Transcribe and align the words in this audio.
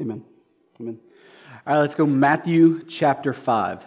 Amen. 0.00 0.24
Amen. 0.80 0.98
All 1.66 1.74
right, 1.74 1.80
let's 1.80 1.94
go 1.94 2.06
Matthew 2.06 2.84
chapter 2.84 3.32
5. 3.32 3.86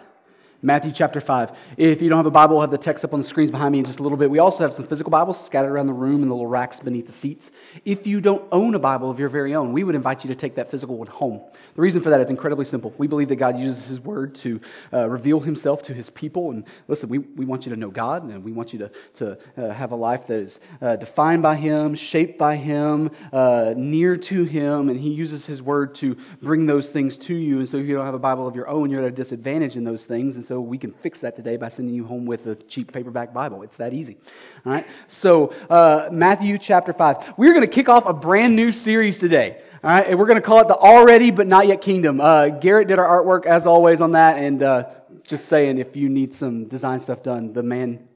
Matthew 0.66 0.90
chapter 0.90 1.20
5. 1.20 1.52
If 1.76 2.02
you 2.02 2.08
don't 2.08 2.16
have 2.16 2.26
a 2.26 2.30
Bible, 2.32 2.56
we'll 2.56 2.62
have 2.62 2.72
the 2.72 2.76
text 2.76 3.04
up 3.04 3.14
on 3.14 3.20
the 3.20 3.24
screens 3.24 3.52
behind 3.52 3.70
me 3.70 3.78
in 3.78 3.84
just 3.84 4.00
a 4.00 4.02
little 4.02 4.18
bit. 4.18 4.28
We 4.28 4.40
also 4.40 4.64
have 4.64 4.74
some 4.74 4.84
physical 4.84 5.10
Bibles 5.10 5.40
scattered 5.40 5.70
around 5.70 5.86
the 5.86 5.92
room 5.92 6.24
in 6.24 6.28
the 6.28 6.34
little 6.34 6.48
racks 6.48 6.80
beneath 6.80 7.06
the 7.06 7.12
seats. 7.12 7.52
If 7.84 8.04
you 8.04 8.20
don't 8.20 8.42
own 8.50 8.74
a 8.74 8.80
Bible 8.80 9.08
of 9.08 9.20
your 9.20 9.28
very 9.28 9.54
own, 9.54 9.72
we 9.72 9.84
would 9.84 9.94
invite 9.94 10.24
you 10.24 10.28
to 10.28 10.34
take 10.34 10.56
that 10.56 10.68
physical 10.68 10.96
one 10.96 11.06
home. 11.06 11.40
The 11.76 11.82
reason 11.82 12.00
for 12.00 12.10
that 12.10 12.20
is 12.20 12.30
incredibly 12.30 12.64
simple. 12.64 12.92
We 12.98 13.06
believe 13.06 13.28
that 13.28 13.36
God 13.36 13.56
uses 13.56 13.86
His 13.86 14.00
Word 14.00 14.34
to 14.36 14.60
uh, 14.92 15.08
reveal 15.08 15.38
Himself 15.38 15.84
to 15.84 15.94
His 15.94 16.10
people. 16.10 16.50
And 16.50 16.64
listen, 16.88 17.08
we, 17.08 17.18
we 17.18 17.44
want 17.44 17.64
you 17.64 17.70
to 17.70 17.78
know 17.78 17.90
God, 17.90 18.24
and 18.24 18.42
we 18.42 18.50
want 18.50 18.72
you 18.72 18.80
to, 18.80 18.90
to 19.18 19.38
uh, 19.56 19.72
have 19.72 19.92
a 19.92 19.96
life 19.96 20.26
that 20.26 20.40
is 20.40 20.58
uh, 20.82 20.96
defined 20.96 21.44
by 21.44 21.54
Him, 21.54 21.94
shaped 21.94 22.38
by 22.38 22.56
Him, 22.56 23.12
uh, 23.32 23.72
near 23.76 24.16
to 24.16 24.42
Him, 24.42 24.88
and 24.88 24.98
He 24.98 25.10
uses 25.10 25.46
His 25.46 25.62
Word 25.62 25.94
to 25.96 26.16
bring 26.42 26.66
those 26.66 26.90
things 26.90 27.18
to 27.18 27.34
you. 27.36 27.60
And 27.60 27.68
so 27.68 27.76
if 27.76 27.86
you 27.86 27.94
don't 27.94 28.04
have 28.04 28.14
a 28.14 28.18
Bible 28.18 28.48
of 28.48 28.56
your 28.56 28.66
own, 28.66 28.90
you're 28.90 29.02
at 29.02 29.06
a 29.06 29.12
disadvantage 29.12 29.76
in 29.76 29.84
those 29.84 30.04
things. 30.04 30.34
And 30.34 30.44
so 30.44 30.55
we 30.60 30.78
can 30.78 30.92
fix 30.92 31.20
that 31.20 31.36
today 31.36 31.56
by 31.56 31.68
sending 31.68 31.94
you 31.94 32.04
home 32.04 32.26
with 32.26 32.46
a 32.46 32.54
cheap 32.54 32.92
paperback 32.92 33.32
Bible. 33.32 33.62
It's 33.62 33.76
that 33.76 33.92
easy. 33.92 34.16
All 34.64 34.72
right. 34.72 34.86
So, 35.06 35.52
uh, 35.68 36.08
Matthew 36.12 36.58
chapter 36.58 36.92
5. 36.92 37.34
We're 37.36 37.52
going 37.52 37.62
to 37.62 37.66
kick 37.66 37.88
off 37.88 38.06
a 38.06 38.12
brand 38.12 38.56
new 38.56 38.72
series 38.72 39.18
today. 39.18 39.62
All 39.82 39.90
right. 39.90 40.06
And 40.06 40.18
we're 40.18 40.26
going 40.26 40.36
to 40.36 40.42
call 40.42 40.60
it 40.60 40.68
the 40.68 40.76
Already 40.76 41.30
But 41.30 41.46
Not 41.46 41.66
Yet 41.66 41.80
Kingdom. 41.80 42.20
Uh, 42.20 42.48
Garrett 42.48 42.88
did 42.88 42.98
our 42.98 43.22
artwork 43.22 43.46
as 43.46 43.66
always 43.66 44.00
on 44.00 44.12
that. 44.12 44.38
And 44.38 44.62
uh, 44.62 44.88
just 45.26 45.46
saying, 45.46 45.78
if 45.78 45.96
you 45.96 46.08
need 46.08 46.34
some 46.34 46.66
design 46.66 47.00
stuff 47.00 47.22
done, 47.22 47.52
the 47.52 47.62
man 47.62 48.06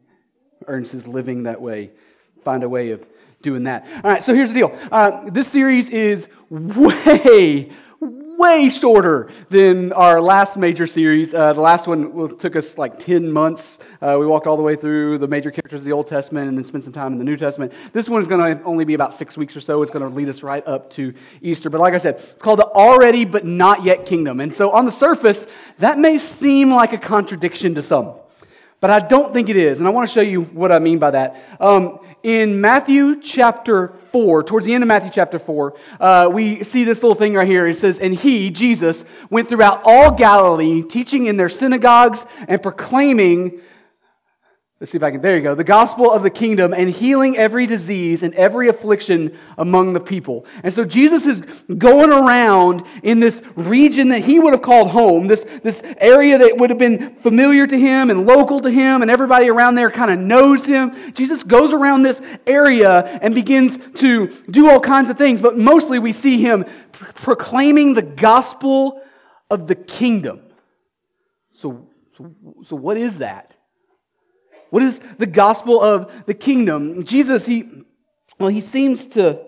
earns 0.66 0.90
his 0.90 1.06
living 1.06 1.44
that 1.44 1.60
way. 1.60 1.90
Find 2.44 2.62
a 2.62 2.68
way 2.68 2.90
of 2.90 3.04
doing 3.42 3.64
that. 3.64 3.86
All 4.04 4.10
right. 4.10 4.22
So, 4.22 4.34
here's 4.34 4.52
the 4.52 4.60
deal 4.60 4.78
uh, 4.90 5.28
this 5.30 5.48
series 5.48 5.90
is 5.90 6.28
way, 6.50 7.70
way 8.00 8.70
shorter 8.70 9.28
than 9.50 9.92
our 9.92 10.20
last 10.20 10.56
major 10.56 10.86
series. 10.86 11.34
Uh, 11.34 11.52
the 11.52 11.60
last 11.60 11.86
one 11.86 12.36
took 12.38 12.56
us 12.56 12.78
like 12.78 12.98
10 12.98 13.30
months. 13.30 13.78
Uh, 14.00 14.16
we 14.18 14.26
walked 14.26 14.46
all 14.46 14.56
the 14.56 14.62
way 14.62 14.74
through 14.74 15.18
the 15.18 15.28
major 15.28 15.50
characters 15.50 15.82
of 15.82 15.84
the 15.84 15.92
Old 15.92 16.06
Testament 16.06 16.48
and 16.48 16.56
then 16.56 16.64
spent 16.64 16.82
some 16.82 16.94
time 16.94 17.12
in 17.12 17.18
the 17.18 17.24
New 17.24 17.36
Testament. 17.36 17.72
This 17.92 18.08
one 18.08 18.22
is 18.22 18.28
going 18.28 18.56
to 18.56 18.62
only 18.64 18.86
be 18.86 18.94
about 18.94 19.12
six 19.12 19.36
weeks 19.36 19.54
or 19.54 19.60
so. 19.60 19.82
It's 19.82 19.90
going 19.90 20.08
to 20.08 20.14
lead 20.14 20.30
us 20.30 20.42
right 20.42 20.66
up 20.66 20.88
to 20.90 21.12
Easter. 21.42 21.68
But 21.68 21.80
like 21.80 21.92
I 21.92 21.98
said, 21.98 22.14
it's 22.14 22.34
called 22.42 22.60
the 22.60 22.66
Already 22.66 23.26
But 23.26 23.44
Not 23.44 23.84
Yet 23.84 24.06
Kingdom. 24.06 24.40
And 24.40 24.54
so 24.54 24.70
on 24.70 24.86
the 24.86 24.92
surface, 24.92 25.46
that 25.78 25.98
may 25.98 26.16
seem 26.16 26.70
like 26.70 26.94
a 26.94 26.98
contradiction 26.98 27.74
to 27.74 27.82
some. 27.82 28.14
But 28.80 28.90
I 28.90 29.00
don't 29.00 29.32
think 29.32 29.48
it 29.48 29.56
is. 29.56 29.78
And 29.78 29.86
I 29.86 29.90
want 29.90 30.08
to 30.08 30.12
show 30.12 30.22
you 30.22 30.42
what 30.42 30.72
I 30.72 30.78
mean 30.78 30.98
by 30.98 31.10
that. 31.10 31.36
Um, 31.60 32.00
in 32.22 32.60
Matthew 32.60 33.20
chapter 33.20 33.94
4, 34.12 34.42
towards 34.42 34.66
the 34.66 34.74
end 34.74 34.82
of 34.84 34.88
Matthew 34.88 35.10
chapter 35.10 35.38
4, 35.38 35.74
uh, 36.00 36.30
we 36.32 36.64
see 36.64 36.84
this 36.84 37.02
little 37.02 37.14
thing 37.14 37.34
right 37.34 37.46
here. 37.46 37.66
It 37.66 37.76
says, 37.76 37.98
And 37.98 38.14
he, 38.14 38.50
Jesus, 38.50 39.04
went 39.30 39.48
throughout 39.48 39.82
all 39.84 40.12
Galilee, 40.12 40.82
teaching 40.82 41.26
in 41.26 41.36
their 41.36 41.48
synagogues 41.48 42.26
and 42.48 42.62
proclaiming 42.62 43.60
Let's 44.80 44.92
see 44.92 44.96
if 44.96 45.02
I 45.02 45.10
can. 45.10 45.20
There 45.20 45.36
you 45.36 45.42
go. 45.42 45.54
The 45.54 45.62
gospel 45.62 46.10
of 46.10 46.22
the 46.22 46.30
kingdom 46.30 46.72
and 46.72 46.88
healing 46.88 47.36
every 47.36 47.66
disease 47.66 48.22
and 48.22 48.34
every 48.34 48.68
affliction 48.68 49.36
among 49.58 49.92
the 49.92 50.00
people. 50.00 50.46
And 50.62 50.72
so 50.72 50.86
Jesus 50.86 51.26
is 51.26 51.42
going 51.76 52.10
around 52.10 52.84
in 53.02 53.20
this 53.20 53.42
region 53.56 54.08
that 54.08 54.20
he 54.20 54.40
would 54.40 54.54
have 54.54 54.62
called 54.62 54.88
home, 54.88 55.26
this, 55.26 55.44
this 55.62 55.82
area 55.98 56.38
that 56.38 56.56
would 56.56 56.70
have 56.70 56.78
been 56.78 57.14
familiar 57.16 57.66
to 57.66 57.78
him 57.78 58.08
and 58.08 58.24
local 58.24 58.58
to 58.60 58.70
him, 58.70 59.02
and 59.02 59.10
everybody 59.10 59.50
around 59.50 59.74
there 59.74 59.90
kind 59.90 60.10
of 60.10 60.18
knows 60.18 60.64
him. 60.64 61.12
Jesus 61.12 61.44
goes 61.44 61.74
around 61.74 62.02
this 62.02 62.22
area 62.46 63.02
and 63.20 63.34
begins 63.34 63.76
to 63.96 64.28
do 64.50 64.70
all 64.70 64.80
kinds 64.80 65.10
of 65.10 65.18
things, 65.18 65.42
but 65.42 65.58
mostly 65.58 65.98
we 65.98 66.12
see 66.12 66.40
him 66.40 66.64
proclaiming 66.92 67.92
the 67.92 68.00
gospel 68.00 69.02
of 69.50 69.66
the 69.66 69.74
kingdom. 69.74 70.40
So, 71.52 71.86
so, 72.16 72.34
so 72.64 72.76
what 72.76 72.96
is 72.96 73.18
that? 73.18 73.49
What 74.70 74.82
is 74.82 75.00
the 75.18 75.26
gospel 75.26 75.82
of 75.82 76.24
the 76.26 76.34
kingdom? 76.34 77.04
Jesus, 77.04 77.44
he, 77.44 77.68
well, 78.38 78.48
he 78.48 78.60
seems 78.60 79.08
to 79.08 79.44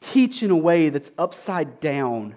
teach 0.00 0.42
in 0.42 0.50
a 0.50 0.56
way 0.56 0.88
that's 0.88 1.12
upside 1.16 1.80
down 1.80 2.34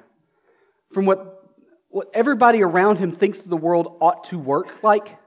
from 0.94 1.06
what, 1.06 1.50
what 1.90 2.10
everybody 2.14 2.62
around 2.62 3.00
him 3.00 3.12
thinks 3.12 3.40
the 3.40 3.58
world 3.58 3.98
ought 4.02 4.26
to 4.26 4.38
work 4.38 4.84
like. 4.84 5.18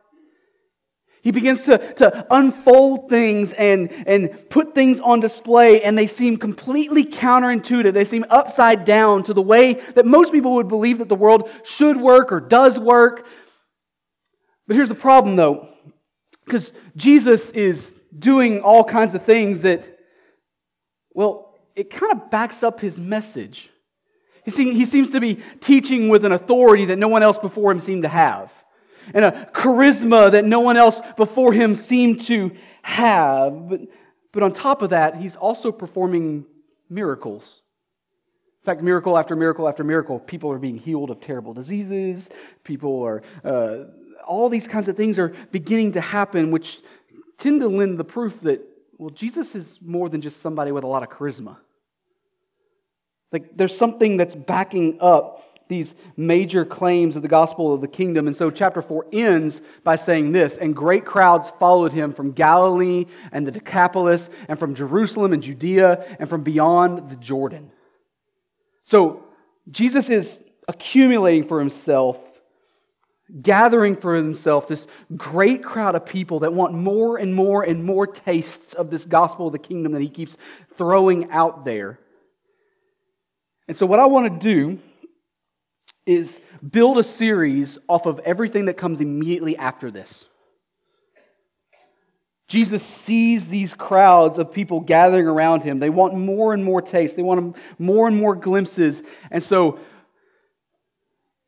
He 1.21 1.33
begins 1.33 1.65
to, 1.65 1.79
to 1.95 2.27
unfold 2.31 3.11
things 3.11 3.53
and, 3.53 3.91
and 4.07 4.49
put 4.51 4.75
things 4.75 5.01
on 5.01 5.21
display, 5.21 5.83
and 5.83 5.99
they 5.99 6.07
seem 6.07 6.37
completely 6.37 7.05
counterintuitive. 7.05 7.93
They 7.93 8.05
seem 8.05 8.25
upside 8.31 8.85
down 8.85 9.25
to 9.25 9.35
the 9.35 9.43
way 9.43 9.75
that 9.95 10.07
most 10.07 10.33
people 10.33 10.55
would 10.55 10.69
believe 10.69 10.99
that 10.99 11.09
the 11.09 11.17
world 11.17 11.51
should 11.65 11.97
work 11.97 12.31
or 12.31 12.41
does 12.41 12.79
work. 12.79 13.27
But 14.67 14.77
here's 14.77 14.91
the 14.91 14.95
problem, 14.95 15.37
though 15.37 15.69
because 16.49 16.73
Jesus 16.97 17.51
is 17.51 17.95
doing 18.19 18.63
all 18.63 18.83
kinds 18.83 19.15
of 19.15 19.23
things 19.23 19.63
that, 19.63 19.99
well, 21.13 21.55
it 21.77 21.91
kind 21.91 22.11
of 22.13 22.31
backs 22.31 22.63
up 22.63 22.81
his 22.81 22.99
message. 22.99 23.71
He, 24.47 24.87
seems 24.87 25.11
to 25.11 25.21
be 25.21 25.35
teaching 25.61 26.09
with 26.09 26.25
an 26.25 26.33
authority 26.33 26.87
that 26.87 26.99
no 26.99 27.09
one 27.09 27.23
else 27.23 27.37
before 27.37 27.71
him 27.71 27.81
seemed 27.81 28.05
to 28.05 28.09
have, 28.09 28.51
and 29.13 29.27
a 29.27 29.51
charisma 29.53 30.33
that 30.33 30.47
no 30.47 30.61
one 30.61 30.79
else 30.79 31.03
before 31.19 31.53
him 31.53 31.77
seemed 31.77 32.23
to 32.23 32.53
have. 32.81 33.69
But, 33.69 33.81
but 34.33 34.43
on 34.43 34.53
top 34.53 34.81
of 34.81 34.91
that, 34.91 35.17
he's 35.17 35.37
also 35.37 35.71
performing 35.71 36.47
miracles. 36.89 37.61
In 38.63 38.65
fact, 38.65 38.81
miracle 38.81 39.19
after 39.19 39.37
miracle 39.37 39.69
after 39.69 39.85
miracle, 39.85 40.19
people 40.19 40.51
are 40.51 40.59
being 40.59 40.79
healed 40.79 41.11
of 41.11 41.21
terrible 41.21 41.53
diseases. 41.53 42.31
People 42.65 43.03
are 43.03 43.23
uh, 43.45 43.85
all 44.27 44.49
these 44.49 44.69
kinds 44.69 44.89
of 44.89 44.97
things 44.97 45.19
are 45.19 45.29
beginning 45.51 45.93
to 45.93 46.01
happen, 46.01 46.51
which 46.51 46.81
tend 47.39 47.61
to 47.61 47.69
lend 47.69 47.99
the 47.99 48.05
proof 48.05 48.41
that, 48.43 48.61
well, 48.99 49.11
Jesus 49.11 49.55
is 49.55 49.79
more 49.81 50.09
than 50.09 50.21
just 50.21 50.41
somebody 50.41 50.73
with 50.73 50.85
a 50.85 50.87
lot 50.87 51.03
of 51.03 51.09
charisma. 51.09 51.57
Like 53.33 53.57
there's 53.57 53.77
something 53.77 54.17
that's 54.17 54.35
backing 54.35 54.99
up 55.01 55.43
these 55.69 55.95
major 56.17 56.65
claims 56.65 57.15
of 57.15 57.23
the 57.23 57.29
gospel 57.29 57.75
of 57.75 57.83
the 57.83 57.89
kingdom. 57.89 58.27
And 58.27 58.35
so 58.35 58.51
chapter 58.51 58.81
4 58.81 59.07
ends 59.13 59.61
by 59.85 59.97
saying 59.97 60.33
this 60.33 60.57
And 60.57 60.75
great 60.75 61.05
crowds 61.05 61.53
followed 61.61 61.93
him 61.93 62.13
from 62.13 62.33
Galilee 62.33 63.05
and 63.33 63.47
the 63.47 63.51
Decapolis, 63.51 64.31
and 64.49 64.59
from 64.59 64.75
Jerusalem 64.75 65.33
and 65.33 65.43
Judea, 65.43 66.17
and 66.19 66.29
from 66.29 66.43
beyond 66.43 67.11
the 67.11 67.17
Jordan. 67.17 67.71
So 68.85 69.25
Jesus 69.71 70.09
is 70.09 70.43
accumulating 70.67 71.47
for 71.47 71.59
himself 71.59 72.19
gathering 73.43 73.95
for 73.97 74.15
himself 74.15 74.69
this 74.69 74.87
great 75.17 75.63
crowd 75.63 75.95
of 75.95 76.07
people 76.07 76.41
that 76.41 76.53
want 76.53 76.73
more 76.73 77.19
and 77.19 77.35
more 77.35 77.63
and 77.63 77.85
more 77.85 78.07
tastes 78.07 78.73
of 78.73 78.91
this 78.91 79.05
gospel 79.05 79.47
of 79.47 79.53
the 79.53 79.59
kingdom 79.59 79.93
that 79.93 80.01
he 80.01 80.09
keeps 80.09 80.37
throwing 80.77 81.31
out 81.31 81.65
there. 81.65 81.99
And 83.67 83.77
so, 83.77 83.85
what 83.85 84.01
I 84.01 84.07
want 84.07 84.41
to 84.41 84.49
do 84.49 84.79
is 86.07 86.41
build 86.69 86.97
a 86.97 87.05
series 87.05 87.79
off 87.87 88.07
of 88.07 88.19
everything 88.21 88.65
that 88.65 88.79
comes 88.79 89.03
immediately 89.03 89.57
after 89.59 89.91
this. 89.91 90.25
Jesus 92.49 92.83
sees 92.83 93.49
these 93.49 93.75
crowds 93.75 94.39
of 94.39 94.51
people 94.51 94.81
gathering 94.81 95.27
around 95.27 95.65
him. 95.65 95.81
They 95.81 95.91
want 95.91 96.15
more 96.15 96.55
and 96.55 96.65
more 96.65 96.81
taste. 96.81 97.15
They 97.15 97.23
want 97.23 97.57
more 97.79 98.09
and 98.09 98.17
more 98.17 98.35
glimpses. 98.35 99.03
And 99.31 99.45
so, 99.45 99.79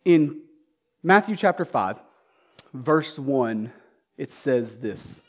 in 0.05 0.43
Matthew 1.03 1.35
chapter 1.35 1.65
5, 1.65 1.99
verse 2.75 3.19
1, 3.19 3.73
it 4.19 4.31
says 4.31 4.77
this 4.77 5.23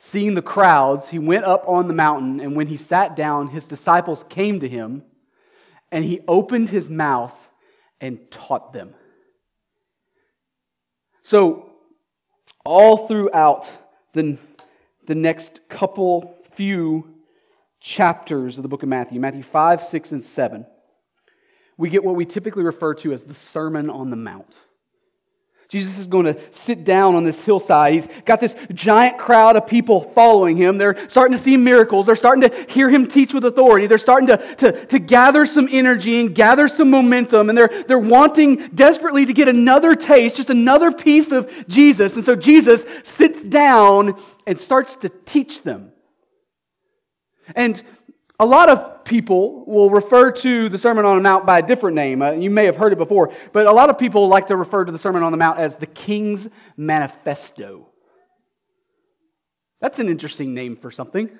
Seeing 0.00 0.34
the 0.34 0.42
crowds, 0.42 1.08
he 1.08 1.20
went 1.20 1.44
up 1.44 1.68
on 1.68 1.86
the 1.86 1.94
mountain, 1.94 2.40
and 2.40 2.56
when 2.56 2.66
he 2.66 2.76
sat 2.76 3.14
down, 3.14 3.48
his 3.48 3.68
disciples 3.68 4.24
came 4.24 4.58
to 4.58 4.68
him, 4.68 5.04
and 5.92 6.04
he 6.04 6.20
opened 6.26 6.70
his 6.70 6.90
mouth 6.90 7.34
and 8.00 8.28
taught 8.30 8.72
them. 8.72 8.92
So, 11.22 11.70
all 12.64 13.06
throughout 13.06 13.70
the, 14.14 14.36
the 15.06 15.14
next 15.14 15.60
couple, 15.68 16.36
few 16.50 17.14
chapters 17.80 18.56
of 18.56 18.62
the 18.62 18.68
book 18.68 18.82
of 18.82 18.88
Matthew, 18.88 19.20
Matthew 19.20 19.42
5, 19.42 19.80
6, 19.80 20.12
and 20.12 20.24
7, 20.24 20.66
we 21.76 21.88
get 21.88 22.02
what 22.02 22.16
we 22.16 22.26
typically 22.26 22.64
refer 22.64 22.94
to 22.94 23.12
as 23.12 23.22
the 23.22 23.34
Sermon 23.34 23.90
on 23.90 24.10
the 24.10 24.16
Mount. 24.16 24.56
Jesus 25.74 25.98
is 25.98 26.06
going 26.06 26.26
to 26.26 26.38
sit 26.52 26.84
down 26.84 27.16
on 27.16 27.24
this 27.24 27.44
hillside. 27.44 27.94
He's 27.94 28.06
got 28.24 28.38
this 28.38 28.54
giant 28.72 29.18
crowd 29.18 29.56
of 29.56 29.66
people 29.66 30.02
following 30.02 30.56
him. 30.56 30.78
They're 30.78 31.08
starting 31.08 31.36
to 31.36 31.42
see 31.42 31.56
miracles. 31.56 32.06
They're 32.06 32.14
starting 32.14 32.48
to 32.48 32.66
hear 32.68 32.88
him 32.88 33.08
teach 33.08 33.34
with 33.34 33.44
authority. 33.44 33.88
They're 33.88 33.98
starting 33.98 34.28
to, 34.28 34.36
to, 34.36 34.86
to 34.86 34.98
gather 35.00 35.44
some 35.46 35.68
energy 35.68 36.20
and 36.20 36.32
gather 36.32 36.68
some 36.68 36.90
momentum. 36.90 37.48
And 37.48 37.58
they're, 37.58 37.70
they're 37.88 37.98
wanting 37.98 38.68
desperately 38.68 39.26
to 39.26 39.32
get 39.32 39.48
another 39.48 39.96
taste, 39.96 40.36
just 40.36 40.48
another 40.48 40.92
piece 40.92 41.32
of 41.32 41.50
Jesus. 41.66 42.14
And 42.14 42.24
so 42.24 42.36
Jesus 42.36 42.86
sits 43.02 43.44
down 43.44 44.14
and 44.46 44.60
starts 44.60 44.94
to 44.98 45.08
teach 45.08 45.64
them. 45.64 45.90
And 47.56 47.82
a 48.44 48.46
lot 48.46 48.68
of 48.68 49.04
people 49.06 49.64
will 49.64 49.88
refer 49.88 50.30
to 50.30 50.68
the 50.68 50.76
Sermon 50.76 51.06
on 51.06 51.16
the 51.16 51.22
Mount 51.22 51.46
by 51.46 51.60
a 51.60 51.66
different 51.66 51.94
name. 51.94 52.20
Uh, 52.20 52.32
you 52.32 52.50
may 52.50 52.66
have 52.66 52.76
heard 52.76 52.92
it 52.92 52.98
before, 52.98 53.32
but 53.54 53.66
a 53.66 53.72
lot 53.72 53.88
of 53.88 53.96
people 53.96 54.28
like 54.28 54.48
to 54.48 54.56
refer 54.56 54.84
to 54.84 54.92
the 54.92 54.98
Sermon 54.98 55.22
on 55.22 55.32
the 55.32 55.38
Mount 55.38 55.58
as 55.58 55.76
the 55.76 55.86
King's 55.86 56.48
Manifesto. 56.76 57.88
That's 59.80 59.98
an 59.98 60.10
interesting 60.10 60.52
name 60.52 60.76
for 60.76 60.90
something. 60.90 61.30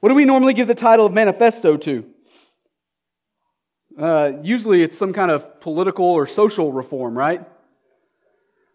What 0.00 0.08
do 0.08 0.16
we 0.16 0.24
normally 0.24 0.54
give 0.54 0.66
the 0.66 0.74
title 0.74 1.06
of 1.06 1.12
manifesto 1.12 1.76
to? 1.76 2.04
Uh, 3.96 4.32
usually 4.42 4.82
it's 4.82 4.98
some 4.98 5.12
kind 5.12 5.30
of 5.30 5.60
political 5.60 6.04
or 6.04 6.26
social 6.26 6.72
reform, 6.72 7.16
right? 7.16 7.46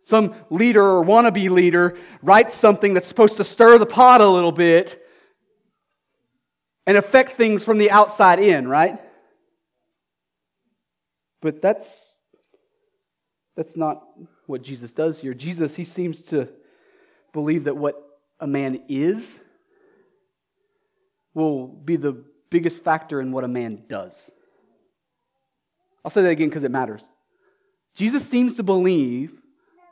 Some 0.06 0.34
leader 0.50 0.82
or 0.82 1.04
wannabe 1.04 1.50
leader 1.50 1.98
writes 2.22 2.56
something 2.56 2.94
that's 2.94 3.08
supposed 3.08 3.36
to 3.36 3.44
stir 3.44 3.78
the 3.78 3.86
pot 3.86 4.22
a 4.22 4.28
little 4.28 4.54
bit 4.54 5.06
and 6.90 6.98
affect 6.98 7.34
things 7.34 7.64
from 7.64 7.78
the 7.78 7.92
outside 7.92 8.40
in, 8.40 8.68
right? 8.68 9.00
But 11.40 11.62
that's 11.62 12.16
that's 13.56 13.78
not 13.78 14.08
what 14.48 14.64
Jesus 14.64 14.92
does 14.92 15.22
here. 15.22 15.36
Jesus, 15.36 15.76
he 15.76 15.84
seems 15.84 16.24
to 16.24 16.50
believe 17.32 17.66
that 17.66 17.78
what 17.78 18.02
a 18.40 18.48
man 18.48 18.82
is 18.90 19.40
will 21.36 21.68
be 21.68 21.96
the 21.96 22.24
biggest 22.50 22.84
factor 22.84 23.22
in 23.22 23.32
what 23.32 23.44
a 23.44 23.48
man 23.48 23.84
does. 23.88 24.32
I'll 26.04 26.10
say 26.10 26.24
that 26.24 26.30
again 26.30 26.50
because 26.50 26.64
it 26.64 26.72
matters. 26.72 27.08
Jesus 27.94 28.28
seems 28.28 28.56
to 28.56 28.64
believe, 28.64 29.40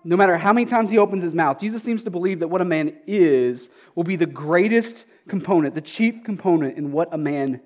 no 0.03 0.17
matter 0.17 0.35
how 0.35 0.51
many 0.51 0.65
times 0.65 0.89
he 0.89 0.97
opens 0.97 1.21
his 1.21 1.35
mouth, 1.35 1.59
Jesus 1.59 1.83
seems 1.83 2.03
to 2.05 2.09
believe 2.09 2.39
that 2.39 2.47
what 2.47 2.61
a 2.61 2.65
man 2.65 2.97
is 3.05 3.69
will 3.93 4.03
be 4.03 4.15
the 4.15 4.25
greatest 4.25 5.05
component, 5.29 5.75
the 5.75 5.81
chief 5.81 6.23
component 6.23 6.77
in 6.77 6.91
what 6.91 7.13
a 7.13 7.17
man 7.17 7.61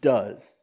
does. 0.00 0.56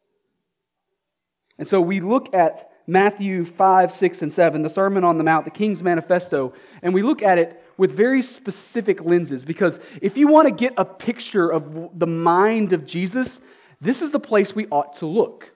And 1.57 1.68
so 1.68 1.81
we 1.81 2.00
look 2.00 2.33
at 2.33 2.71
Matthew 2.85 3.44
5, 3.44 3.91
6, 3.91 4.21
and 4.21 4.31
7, 4.31 4.62
the 4.62 4.69
Sermon 4.69 5.03
on 5.03 5.18
the 5.18 5.24
Mount, 5.24 5.45
the 5.45 5.51
King's 5.51 5.83
Manifesto, 5.83 6.53
and 6.81 6.94
we 6.94 7.01
look 7.01 7.21
at 7.21 7.38
it 7.38 7.62
with 7.77 7.91
very 7.91 8.21
specific 8.21 9.03
lenses 9.03 9.44
because 9.44 9.79
if 10.01 10.18
you 10.18 10.27
want 10.27 10.47
to 10.47 10.53
get 10.53 10.74
a 10.77 10.85
picture 10.85 11.50
of 11.50 12.00
the 12.00 12.07
mind 12.07 12.71
of 12.73 12.85
Jesus, 12.85 13.39
this 13.81 14.01
is 14.01 14.12
the 14.12 14.19
place 14.19 14.56
we 14.56 14.68
ought 14.68 14.94
to 14.94 15.06
look. 15.06 15.51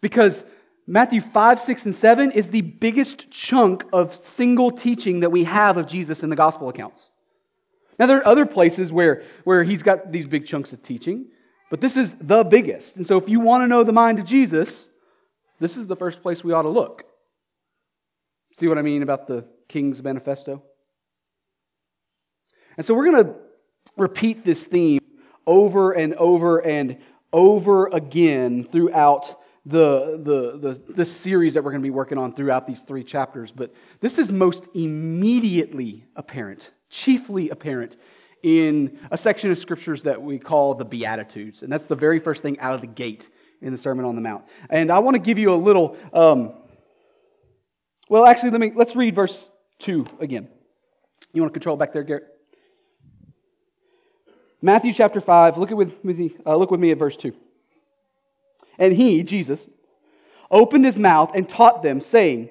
Because 0.00 0.44
Matthew 0.86 1.20
5, 1.20 1.60
6, 1.60 1.84
and 1.84 1.94
7 1.94 2.30
is 2.32 2.48
the 2.48 2.62
biggest 2.62 3.30
chunk 3.30 3.84
of 3.92 4.14
single 4.14 4.70
teaching 4.70 5.20
that 5.20 5.30
we 5.30 5.44
have 5.44 5.76
of 5.76 5.86
Jesus 5.86 6.22
in 6.22 6.30
the 6.30 6.36
gospel 6.36 6.68
accounts. 6.68 7.10
Now, 7.98 8.06
there 8.06 8.18
are 8.18 8.26
other 8.26 8.46
places 8.46 8.92
where, 8.92 9.22
where 9.44 9.64
he's 9.64 9.82
got 9.82 10.12
these 10.12 10.26
big 10.26 10.46
chunks 10.46 10.72
of 10.72 10.82
teaching, 10.82 11.26
but 11.70 11.80
this 11.80 11.96
is 11.96 12.14
the 12.20 12.44
biggest. 12.44 12.96
And 12.96 13.06
so, 13.06 13.16
if 13.16 13.28
you 13.28 13.40
want 13.40 13.62
to 13.62 13.68
know 13.68 13.84
the 13.84 13.92
mind 13.92 14.18
of 14.18 14.26
Jesus, 14.26 14.88
this 15.58 15.76
is 15.76 15.86
the 15.86 15.96
first 15.96 16.22
place 16.22 16.44
we 16.44 16.52
ought 16.52 16.62
to 16.62 16.68
look. 16.68 17.04
See 18.52 18.68
what 18.68 18.78
I 18.78 18.82
mean 18.82 19.02
about 19.02 19.26
the 19.26 19.46
King's 19.68 20.02
Manifesto? 20.02 20.62
And 22.76 22.84
so, 22.84 22.94
we're 22.94 23.10
going 23.10 23.24
to 23.24 23.34
repeat 23.96 24.44
this 24.44 24.64
theme 24.64 25.00
over 25.46 25.92
and 25.92 26.14
over 26.14 26.58
and 26.58 26.98
over 27.32 27.86
again 27.86 28.64
throughout 28.64 29.40
the, 29.64 30.20
the, 30.22 30.58
the, 30.58 30.92
the 30.92 31.04
series 31.04 31.54
that 31.54 31.64
we're 31.64 31.72
going 31.72 31.82
to 31.82 31.86
be 31.86 31.90
working 31.90 32.18
on 32.18 32.32
throughout 32.32 32.66
these 32.66 32.82
three 32.82 33.02
chapters. 33.02 33.50
But 33.50 33.74
this 34.00 34.18
is 34.18 34.30
most 34.30 34.66
immediately 34.74 36.04
apparent 36.14 36.70
chiefly 36.90 37.50
apparent 37.50 37.96
in 38.42 38.98
a 39.10 39.18
section 39.18 39.50
of 39.50 39.58
scriptures 39.58 40.04
that 40.04 40.22
we 40.22 40.38
call 40.38 40.74
the 40.74 40.84
Beatitudes. 40.84 41.62
And 41.62 41.72
that's 41.72 41.86
the 41.86 41.94
very 41.94 42.18
first 42.18 42.42
thing 42.42 42.58
out 42.60 42.74
of 42.74 42.80
the 42.80 42.86
gate 42.86 43.28
in 43.60 43.72
the 43.72 43.78
Sermon 43.78 44.04
on 44.04 44.14
the 44.14 44.20
Mount. 44.20 44.44
And 44.70 44.90
I 44.90 44.98
want 45.00 45.14
to 45.14 45.18
give 45.18 45.38
you 45.38 45.52
a 45.52 45.56
little, 45.56 45.96
um, 46.12 46.52
well, 48.08 48.24
actually, 48.24 48.50
let 48.50 48.60
me, 48.60 48.72
let's 48.74 48.94
read 48.94 49.14
verse 49.14 49.50
2 49.80 50.06
again. 50.20 50.48
You 51.32 51.42
want 51.42 51.52
to 51.52 51.58
control 51.58 51.76
back 51.76 51.92
there, 51.92 52.02
Garrett? 52.02 52.26
Matthew 54.62 54.92
chapter 54.92 55.20
5, 55.20 55.58
look, 55.58 55.70
at 55.70 55.76
with, 55.76 56.04
me, 56.04 56.34
uh, 56.44 56.56
look 56.56 56.70
with 56.70 56.80
me 56.80 56.90
at 56.90 56.98
verse 56.98 57.16
2. 57.16 57.34
And 58.78 58.92
he, 58.92 59.22
Jesus, 59.22 59.68
opened 60.50 60.84
his 60.84 60.98
mouth 60.98 61.32
and 61.34 61.48
taught 61.48 61.82
them, 61.82 62.00
saying, 62.00 62.50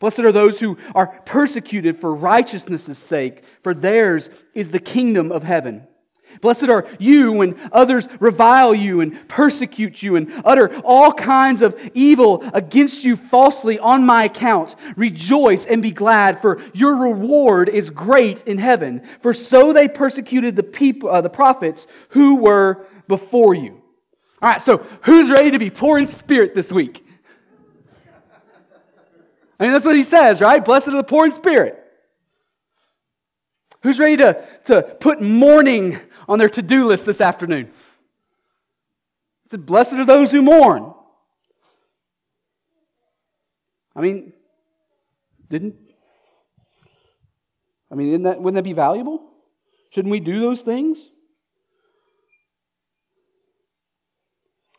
Blessed 0.00 0.20
are 0.20 0.32
those 0.32 0.58
who 0.58 0.78
are 0.94 1.20
persecuted 1.26 1.98
for 1.98 2.14
righteousness' 2.14 2.98
sake, 2.98 3.44
for 3.62 3.74
theirs 3.74 4.30
is 4.54 4.70
the 4.70 4.80
kingdom 4.80 5.30
of 5.30 5.44
heaven. 5.44 5.86
Blessed 6.40 6.68
are 6.68 6.86
you 6.98 7.32
when 7.32 7.56
others 7.70 8.08
revile 8.18 8.74
you 8.74 9.00
and 9.00 9.28
persecute 9.28 10.02
you 10.02 10.16
and 10.16 10.32
utter 10.44 10.74
all 10.84 11.12
kinds 11.12 11.60
of 11.60 11.78
evil 11.92 12.42
against 12.54 13.04
you 13.04 13.16
falsely 13.16 13.78
on 13.78 14.06
my 14.06 14.24
account. 14.24 14.74
Rejoice 14.96 15.66
and 15.66 15.82
be 15.82 15.90
glad, 15.90 16.40
for 16.40 16.60
your 16.72 16.96
reward 16.96 17.68
is 17.68 17.90
great 17.90 18.44
in 18.44 18.58
heaven. 18.58 19.02
For 19.20 19.34
so 19.34 19.72
they 19.72 19.88
persecuted 19.88 20.56
the 20.56 20.62
people, 20.62 21.10
uh, 21.10 21.20
the 21.20 21.28
prophets 21.28 21.86
who 22.10 22.36
were 22.36 22.86
before 23.06 23.54
you. 23.54 23.82
All 24.40 24.48
right, 24.48 24.62
so 24.62 24.78
who's 25.02 25.30
ready 25.30 25.50
to 25.50 25.58
be 25.58 25.68
poor 25.68 25.98
in 25.98 26.06
spirit 26.06 26.54
this 26.54 26.72
week? 26.72 27.04
I 29.60 29.64
mean, 29.64 29.72
that's 29.72 29.84
what 29.84 29.94
he 29.94 30.02
says, 30.02 30.40
right? 30.40 30.64
Blessed 30.64 30.88
are 30.88 30.96
the 30.96 31.04
poor 31.04 31.26
in 31.26 31.32
spirit. 31.32 31.76
Who's 33.82 33.98
ready 33.98 34.16
to, 34.16 34.42
to 34.64 34.82
put 34.82 35.20
mourning 35.20 35.98
on 36.26 36.38
their 36.38 36.48
to 36.48 36.62
do 36.62 36.86
list 36.86 37.04
this 37.04 37.20
afternoon? 37.20 37.66
He 37.66 39.48
said, 39.50 39.66
Blessed 39.66 39.92
are 39.94 40.06
those 40.06 40.32
who 40.32 40.40
mourn. 40.40 40.94
I 43.94 44.00
mean, 44.00 44.32
didn't, 45.50 45.76
I 47.92 47.96
mean, 47.96 48.08
isn't 48.08 48.22
that, 48.22 48.40
wouldn't 48.40 48.56
that 48.56 48.62
be 48.62 48.72
valuable? 48.72 49.22
Shouldn't 49.90 50.12
we 50.12 50.20
do 50.20 50.40
those 50.40 50.62
things? 50.62 50.98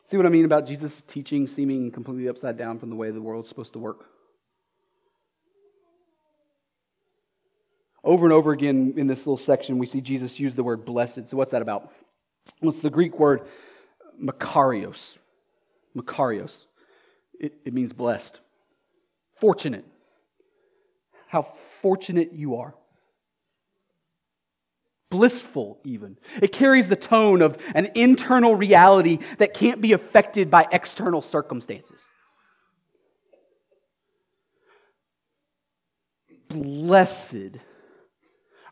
See 0.05 0.17
what 0.17 0.25
I 0.25 0.29
mean 0.29 0.45
about 0.45 0.65
Jesus' 0.65 1.03
teaching 1.03 1.45
seeming 1.45 1.91
completely 1.91 2.27
upside 2.29 2.57
down 2.57 2.79
from 2.79 2.89
the 2.89 2.95
way 2.95 3.11
the 3.11 3.21
world's 3.21 3.47
supposed 3.47 3.73
to 3.73 3.79
work? 3.79 4.05
Over 8.11 8.25
and 8.25 8.33
over 8.33 8.51
again 8.51 8.95
in 8.97 9.07
this 9.07 9.19
little 9.19 9.37
section, 9.37 9.77
we 9.77 9.85
see 9.85 10.01
Jesus 10.01 10.37
use 10.37 10.53
the 10.53 10.65
word 10.65 10.83
blessed. 10.83 11.29
So, 11.29 11.37
what's 11.37 11.51
that 11.51 11.61
about? 11.61 11.93
Well, 12.59 12.67
it's 12.67 12.79
the 12.79 12.89
Greek 12.89 13.17
word 13.17 13.43
makarios. 14.21 15.17
Makarios. 15.95 16.65
It, 17.39 17.53
it 17.63 17.73
means 17.73 17.93
blessed. 17.93 18.41
Fortunate. 19.39 19.85
How 21.27 21.43
fortunate 21.43 22.33
you 22.33 22.57
are. 22.57 22.75
Blissful, 25.09 25.79
even. 25.85 26.17
It 26.41 26.51
carries 26.51 26.89
the 26.89 26.97
tone 26.97 27.41
of 27.41 27.57
an 27.73 27.91
internal 27.95 28.55
reality 28.55 29.19
that 29.37 29.53
can't 29.53 29.79
be 29.79 29.93
affected 29.93 30.51
by 30.51 30.67
external 30.73 31.21
circumstances. 31.21 32.05
Blessed 36.49 37.55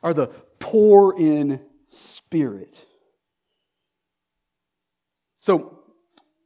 are 0.01 0.13
the 0.13 0.27
poor 0.59 1.17
in 1.17 1.61
spirit. 1.87 2.77
So, 5.39 5.79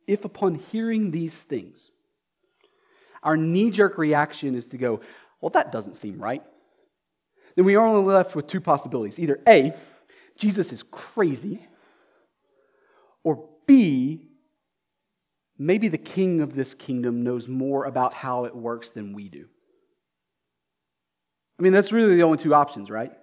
if 0.08 0.26
upon 0.26 0.56
hearing 0.56 1.12
these 1.12 1.38
things, 1.38 1.92
our 3.22 3.38
knee 3.38 3.70
jerk 3.70 3.98
reaction 3.98 4.56
is 4.56 4.68
to 4.68 4.78
go, 4.78 5.02
well, 5.42 5.50
that 5.52 5.72
doesn't 5.72 5.96
seem 5.96 6.20
right, 6.20 6.44
then 7.56 7.66
we 7.66 7.76
are 7.76 7.86
only 7.86 8.12
left 8.12 8.36
with 8.36 8.48
two 8.48 8.62
possibilities. 8.62 9.20
Either 9.20 9.40
A, 9.48 9.74
Jesus 10.38 10.72
is 10.72 10.84
crazy, 10.84 11.66
or 13.24 13.48
B, 13.66 14.28
maybe 15.58 15.88
the 15.88 15.98
king 15.98 16.42
of 16.42 16.56
this 16.56 16.74
kingdom 16.74 17.24
knows 17.24 17.48
more 17.48 17.86
about 17.86 18.14
how 18.14 18.46
it 18.46 18.56
works 18.56 18.92
than 18.92 19.14
we 19.14 19.30
do. 19.30 19.48
I 21.60 21.64
mean, 21.64 21.74
that's 21.74 21.92
really 21.92 22.16
the 22.16 22.24
only 22.24 22.38
two 22.38 22.54
options, 22.54 22.90
right? 22.90 23.14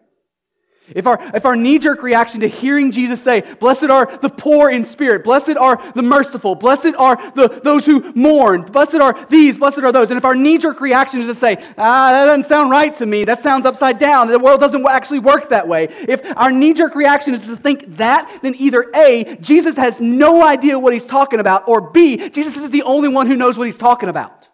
If 0.88 1.06
our, 1.06 1.18
if 1.34 1.46
our 1.46 1.54
knee 1.54 1.78
jerk 1.78 2.02
reaction 2.02 2.40
to 2.40 2.48
hearing 2.48 2.90
Jesus 2.90 3.22
say, 3.22 3.42
Blessed 3.60 3.84
are 3.84 4.18
the 4.18 4.28
poor 4.28 4.70
in 4.70 4.84
spirit, 4.84 5.22
blessed 5.22 5.56
are 5.56 5.80
the 5.94 6.02
merciful, 6.02 6.56
blessed 6.56 6.94
are 6.98 7.16
the, 7.32 7.60
those 7.62 7.86
who 7.86 8.12
mourn, 8.14 8.62
blessed 8.62 8.96
are 8.96 9.26
these, 9.28 9.56
blessed 9.56 9.80
are 9.80 9.92
those. 9.92 10.10
And 10.10 10.18
if 10.18 10.24
our 10.24 10.34
knee 10.34 10.58
jerk 10.58 10.80
reaction 10.80 11.20
is 11.20 11.28
to 11.28 11.34
say, 11.34 11.58
Ah, 11.78 12.10
that 12.10 12.26
doesn't 12.26 12.46
sound 12.46 12.70
right 12.70 12.94
to 12.96 13.06
me, 13.06 13.24
that 13.24 13.40
sounds 13.40 13.66
upside 13.66 13.98
down, 13.98 14.28
the 14.28 14.38
world 14.38 14.58
doesn't 14.58 14.84
actually 14.88 15.20
work 15.20 15.50
that 15.50 15.68
way. 15.68 15.88
If 16.08 16.22
our 16.36 16.50
knee 16.50 16.72
jerk 16.72 16.96
reaction 16.96 17.34
is 17.34 17.46
to 17.46 17.56
think 17.56 17.96
that, 17.96 18.40
then 18.42 18.56
either 18.58 18.90
A, 18.94 19.36
Jesus 19.40 19.76
has 19.76 20.00
no 20.00 20.44
idea 20.44 20.78
what 20.78 20.92
he's 20.92 21.04
talking 21.04 21.38
about, 21.38 21.68
or 21.68 21.80
B, 21.80 22.30
Jesus 22.30 22.56
is 22.56 22.70
the 22.70 22.82
only 22.82 23.08
one 23.08 23.28
who 23.28 23.36
knows 23.36 23.56
what 23.56 23.66
he's 23.66 23.76
talking 23.76 24.08
about. 24.08 24.48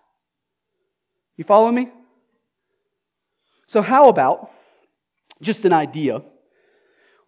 You 1.38 1.44
follow 1.44 1.70
me? 1.70 1.88
So, 3.66 3.80
how 3.80 4.08
about 4.08 4.50
just 5.40 5.64
an 5.64 5.72
idea. 5.72 6.22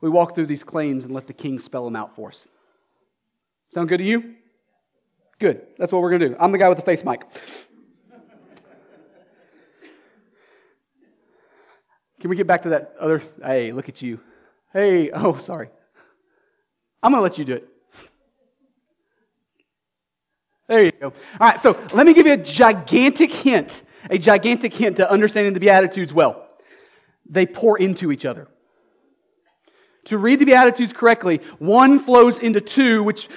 We 0.01 0.09
walk 0.09 0.35
through 0.35 0.47
these 0.47 0.65
claims 0.65 1.05
and 1.05 1.15
let 1.15 1.27
the 1.27 1.33
king 1.33 1.59
spell 1.59 1.85
them 1.85 1.97
out 1.97 2.15
for 2.15 2.29
us. 2.29 2.47
Sound 3.71 3.89
good 3.89 3.99
to 3.99 4.05
you? 4.05 4.37
Good. 5.39 5.67
That's 5.77 5.93
what 5.93 6.03
we're 6.03 6.11
going 6.11 6.21
to 6.21 6.29
do. 6.31 6.37
I'm 6.39 6.53
the 6.53 6.59
guy 6.59 6.69
with 6.69 6.79
the 6.79 6.85
face 6.85 7.05
mic. 7.05 7.23
Can 12.21 12.31
we 12.31 12.37
get 12.37 12.47
back 12.47 12.63
to 12.63 12.71
that 12.71 12.95
other? 12.99 13.23
Hey, 13.45 13.71
look 13.73 13.89
at 13.89 14.03
you. 14.03 14.21
Hey, 14.73 15.11
oh, 15.13 15.37
sorry. 15.37 15.69
I'm 17.03 17.13
going 17.13 17.21
to 17.21 17.23
let 17.23 17.39
you 17.39 17.45
do 17.45 17.55
it. 17.55 17.69
There 20.67 20.85
you 20.85 20.93
go. 20.93 21.07
All 21.07 21.15
right, 21.41 21.61
so 21.61 21.71
let 21.95 22.05
me 22.05 22.13
give 22.13 22.27
you 22.27 22.35
a 22.35 22.39
gigantic 22.39 23.33
hint, 23.33 23.83
a 24.11 24.19
gigantic 24.19 24.75
hint 24.75 24.97
to 24.97 25.11
understanding 25.11 25.55
the 25.55 25.61
Beatitudes 25.61 26.13
well 26.13 26.48
they 27.29 27.47
pour 27.47 27.79
into 27.79 28.11
each 28.13 28.25
other. 28.25 28.49
To 30.05 30.17
read 30.17 30.39
the 30.39 30.47
Beatitudes 30.47 30.95
correctly, 30.95 31.43
one 31.59 31.99
flows 31.99 32.39
into 32.39 32.63
two, 32.63 33.03
which 33.03 33.29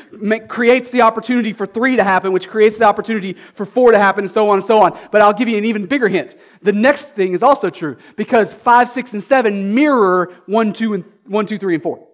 creates 0.48 0.89
the 0.89 1.01
opportunity 1.01 1.51
for 1.51 1.65
three 1.65 1.98
to 1.98 2.03
happen, 2.03 2.31
which 2.31 2.48
creates 2.48 2.77
the 2.77 2.86
opportunity 2.86 3.36
for 3.55 3.65
four 3.65 3.91
to 3.91 4.00
happen, 4.00 4.24
and 4.24 4.31
so 4.31 4.50
on 4.50 4.60
and 4.60 4.65
so 4.65 4.81
on. 4.81 4.98
But 5.12 5.21
I'll 5.21 5.33
give 5.33 5.50
you 5.50 5.57
an 5.57 5.65
even 5.65 5.86
bigger 5.86 6.07
hint. 6.07 6.38
The 6.62 6.71
next 6.71 7.10
thing 7.10 7.33
is 7.33 7.43
also 7.43 7.69
true 7.69 7.98
because 8.15 8.53
five, 8.53 8.88
six, 8.88 9.12
and 9.12 9.21
seven 9.21 9.75
mirror 9.75 10.33
one, 10.45 10.71
two, 10.71 10.93
and 10.93 11.03
one, 11.25 11.45
two, 11.45 11.57
three, 11.57 11.74
and 11.74 11.83
four. 11.83 12.07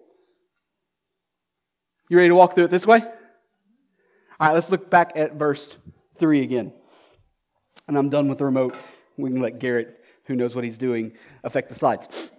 You 2.08 2.16
ready 2.16 2.30
to 2.30 2.34
walk 2.34 2.56
through 2.56 2.64
it 2.64 2.70
this 2.70 2.86
way? 2.86 3.00
All 3.00 3.12
right, 4.48 4.54
let's 4.54 4.72
look 4.72 4.90
back 4.90 5.12
at 5.14 5.34
verse 5.34 5.76
three 6.18 6.42
again. 6.42 6.72
And 7.86 7.96
I'm 7.96 8.08
done 8.08 8.28
with 8.28 8.38
the 8.38 8.44
remote. 8.46 8.74
We 9.16 9.30
can 9.30 9.40
let 9.40 9.60
Garrett 9.60 9.97
who 10.28 10.36
knows 10.36 10.54
what 10.54 10.62
he's 10.62 10.78
doing, 10.78 11.12
affect 11.42 11.70
the 11.70 11.74
slides. 11.74 12.30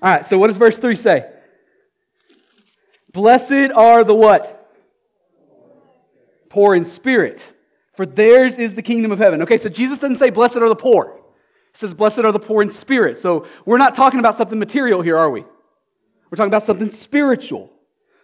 All 0.00 0.10
right, 0.10 0.24
so 0.24 0.38
what 0.38 0.48
does 0.48 0.58
verse 0.58 0.78
3 0.78 0.94
say? 0.94 1.28
Blessed 3.12 3.72
are 3.74 4.04
the 4.04 4.14
what? 4.14 4.58
Poor 6.50 6.74
in 6.74 6.84
spirit, 6.84 7.54
for 7.94 8.04
theirs 8.04 8.58
is 8.58 8.74
the 8.74 8.82
kingdom 8.82 9.10
of 9.10 9.18
heaven. 9.18 9.42
Okay, 9.42 9.56
so 9.56 9.70
Jesus 9.70 9.98
doesn't 10.00 10.16
say, 10.16 10.28
Blessed 10.28 10.56
are 10.56 10.68
the 10.68 10.76
poor. 10.76 11.18
He 11.72 11.78
says, 11.78 11.94
Blessed 11.94 12.20
are 12.20 12.32
the 12.32 12.38
poor 12.38 12.62
in 12.62 12.68
spirit. 12.68 13.18
So 13.18 13.46
we're 13.64 13.78
not 13.78 13.94
talking 13.94 14.20
about 14.20 14.34
something 14.34 14.58
material 14.58 15.00
here, 15.00 15.16
are 15.16 15.30
we? 15.30 15.40
We're 15.40 16.36
talking 16.36 16.50
about 16.50 16.62
something 16.62 16.90
spiritual. 16.90 17.72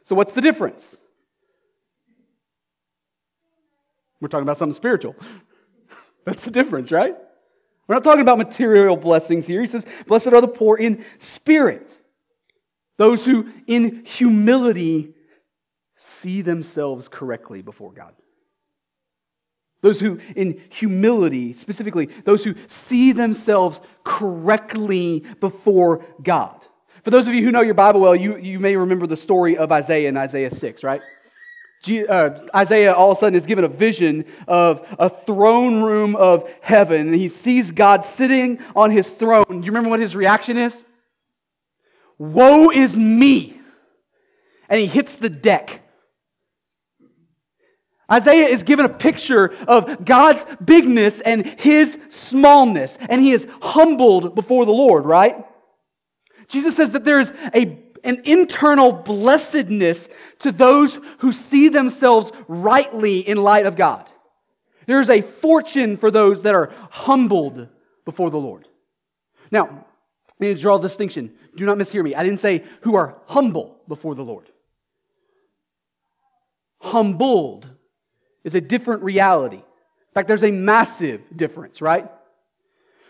So 0.04 0.14
what's 0.14 0.35
the 0.35 0.42
difference? 0.42 0.97
We're 4.21 4.28
talking 4.28 4.42
about 4.42 4.59
something 4.59 4.75
spiritual. 4.75 5.16
That's 6.25 6.45
the 6.45 6.50
difference, 6.50 6.92
right? 6.92 7.16
We're 7.88 7.95
not 7.97 8.04
talking 8.04 8.21
about 8.21 8.37
material 8.38 8.97
blessings 8.97 9.47
here. 9.47 9.62
He 9.62 9.66
says, 9.66 9.87
Blessed 10.07 10.28
are 10.28 10.42
the 10.42 10.49
poor 10.49 10.76
in 10.76 11.04
spirit, 11.18 12.00
those 12.99 13.25
who 13.25 13.49
in 13.66 14.04
humility 14.04 15.14
see 15.97 16.42
themselves 16.42 17.09
correctly 17.09 17.62
before 17.62 17.92
God. 17.92 18.14
Those 19.80 20.00
who, 20.00 20.18
in 20.35 20.61
humility, 20.71 21.52
specifically, 21.52 22.07
those 22.25 22.42
who 22.45 22.57
see 22.66 23.12
themselves 23.12 23.80
correctly 24.04 25.25
before 25.40 26.04
God. 26.23 26.66
For 27.04 27.11
those 27.11 27.28
of 27.28 27.35
you 27.35 27.45
who 27.45 27.52
know 27.52 27.61
your 27.61 27.75
Bible 27.75 28.00
well, 28.00 28.16
you, 28.16 28.37
you 28.37 28.59
may 28.59 28.76
remember 28.76 29.07
the 29.07 29.16
story 29.16 29.57
of 29.57 29.71
Isaiah 29.71 30.09
in 30.09 30.16
Isaiah 30.16 30.50
6, 30.50 30.83
right? 30.83 31.00
Uh, 31.87 32.30
Isaiah 32.54 32.92
all 32.92 33.12
of 33.12 33.16
a 33.16 33.20
sudden 33.20 33.37
is 33.37 33.47
given 33.47 33.64
a 33.64 33.68
vision 33.68 34.25
of 34.49 34.87
a 34.99 35.08
throne 35.08 35.82
room 35.82 36.16
of 36.16 36.50
heaven. 36.61 37.08
And 37.08 37.14
he 37.14 37.28
sees 37.28 37.70
God 37.70 38.04
sitting 38.04 38.61
on 38.75 38.90
his 38.90 39.11
throne. 39.11 39.44
Do 39.49 39.54
you 39.56 39.70
remember 39.70 39.90
what 39.90 40.00
his 40.00 40.16
reaction 40.16 40.56
is? 40.56 40.85
Woe 42.18 42.70
is 42.70 42.97
me. 42.97 43.61
And 44.68 44.80
he 44.80 44.87
hits 44.87 45.16
the 45.16 45.30
deck. 45.30 45.82
Isaiah 48.11 48.47
is 48.47 48.62
given 48.62 48.87
a 48.87 48.88
picture 48.88 49.54
of 49.66 50.04
God's 50.04 50.44
bigness 50.64 51.20
and 51.20 51.47
his 51.47 51.99
smallness. 52.08 52.97
And 53.08 53.20
he 53.23 53.32
is 53.32 53.47
humbled 53.62 54.35
before 54.35 54.66
the 54.66 54.73
Lord, 54.73 55.04
right? 55.04 55.44
Jesus 56.49 56.75
says 56.75 56.92
that 56.92 57.04
there 57.04 57.20
is 57.20 57.32
a 57.54 57.66
an 58.09 58.23
internal 58.25 58.91
blessedness 58.91 60.09
to 60.41 60.50
those 60.50 60.99
who 61.19 61.31
see 61.31 61.69
themselves 61.69 62.33
rightly 62.49 63.21
in 63.21 63.37
light 63.37 63.67
of 63.67 63.77
God. 63.77 64.09
There's 64.87 65.11
a 65.11 65.21
fortune 65.21 65.99
for 65.99 66.11
those 66.11 66.43
that 66.43 66.55
are 66.55 66.73
humbled 66.91 67.69
before 68.07 68.31
the 68.31 68.38
Lord. 68.38 68.67
Now, 69.50 69.85
I 70.41 70.45
need 70.45 70.57
to 70.57 70.61
draw 70.61 70.77
a 70.77 70.81
distinction. 70.81 71.35
Do 71.55 71.67
not 71.67 71.77
mishear 71.77 72.03
me. 72.03 72.15
I 72.15 72.23
didn't 72.23 72.41
say 72.41 72.65
who 72.81 72.97
are 72.97 73.19
humble 73.27 73.77
before 73.87 74.15
the 74.15 74.25
Lord. 74.25 74.47
Humbled 76.81 77.69
is 78.45 78.55
a 78.55 78.61
different 78.61 79.03
reality. 79.03 79.57
In 79.57 80.15
fact, 80.15 80.29
there's 80.29 80.45
a 80.45 80.50
massive 80.50 81.21
difference, 81.37 81.83
right? 81.83 82.11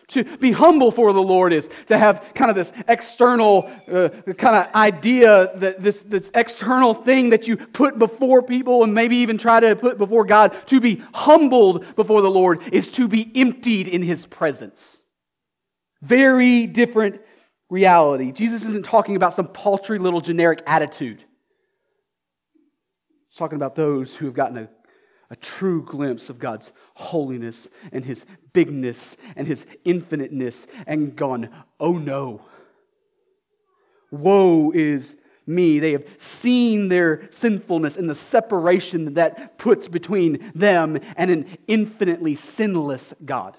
To 0.08 0.24
be 0.24 0.52
humble 0.52 0.90
for 0.90 1.12
the 1.12 1.22
Lord 1.22 1.52
is 1.52 1.68
to 1.88 1.98
have 1.98 2.32
kind 2.34 2.50
of 2.50 2.56
this 2.56 2.72
external 2.88 3.70
uh, 3.92 4.08
kind 4.38 4.56
of 4.56 4.74
idea 4.74 5.50
that 5.56 5.82
this, 5.82 6.00
this 6.00 6.30
external 6.34 6.94
thing 6.94 7.30
that 7.30 7.46
you 7.46 7.58
put 7.58 7.98
before 7.98 8.42
people 8.42 8.84
and 8.84 8.94
maybe 8.94 9.16
even 9.16 9.36
try 9.36 9.60
to 9.60 9.76
put 9.76 9.98
before 9.98 10.24
God. 10.24 10.56
To 10.68 10.80
be 10.80 11.02
humbled 11.12 11.94
before 11.94 12.22
the 12.22 12.30
Lord 12.30 12.62
is 12.72 12.88
to 12.92 13.06
be 13.06 13.30
emptied 13.34 13.86
in 13.86 14.02
His 14.02 14.24
presence. 14.24 14.98
Very 16.00 16.66
different 16.66 17.20
reality. 17.68 18.32
Jesus 18.32 18.64
isn't 18.64 18.86
talking 18.86 19.14
about 19.14 19.34
some 19.34 19.48
paltry 19.48 19.98
little 19.98 20.22
generic 20.22 20.62
attitude. 20.66 21.22
He's 23.28 23.38
talking 23.38 23.56
about 23.56 23.74
those 23.74 24.14
who 24.14 24.24
have 24.24 24.34
gotten 24.34 24.56
a 24.56 24.70
a 25.30 25.36
true 25.36 25.82
glimpse 25.82 26.30
of 26.30 26.38
God's 26.38 26.72
holiness 26.94 27.68
and 27.92 28.04
his 28.04 28.24
bigness 28.52 29.16
and 29.36 29.46
his 29.46 29.66
infiniteness 29.84 30.66
and 30.86 31.14
gone, 31.14 31.50
oh 31.78 31.92
no. 31.98 32.42
Woe 34.10 34.72
is 34.74 35.14
me. 35.46 35.78
They 35.78 35.92
have 35.92 36.06
seen 36.18 36.88
their 36.88 37.28
sinfulness 37.30 37.96
and 37.96 38.08
the 38.08 38.14
separation 38.14 39.14
that 39.14 39.58
puts 39.58 39.88
between 39.88 40.52
them 40.54 40.98
and 41.16 41.30
an 41.30 41.58
infinitely 41.66 42.34
sinless 42.34 43.12
God. 43.24 43.56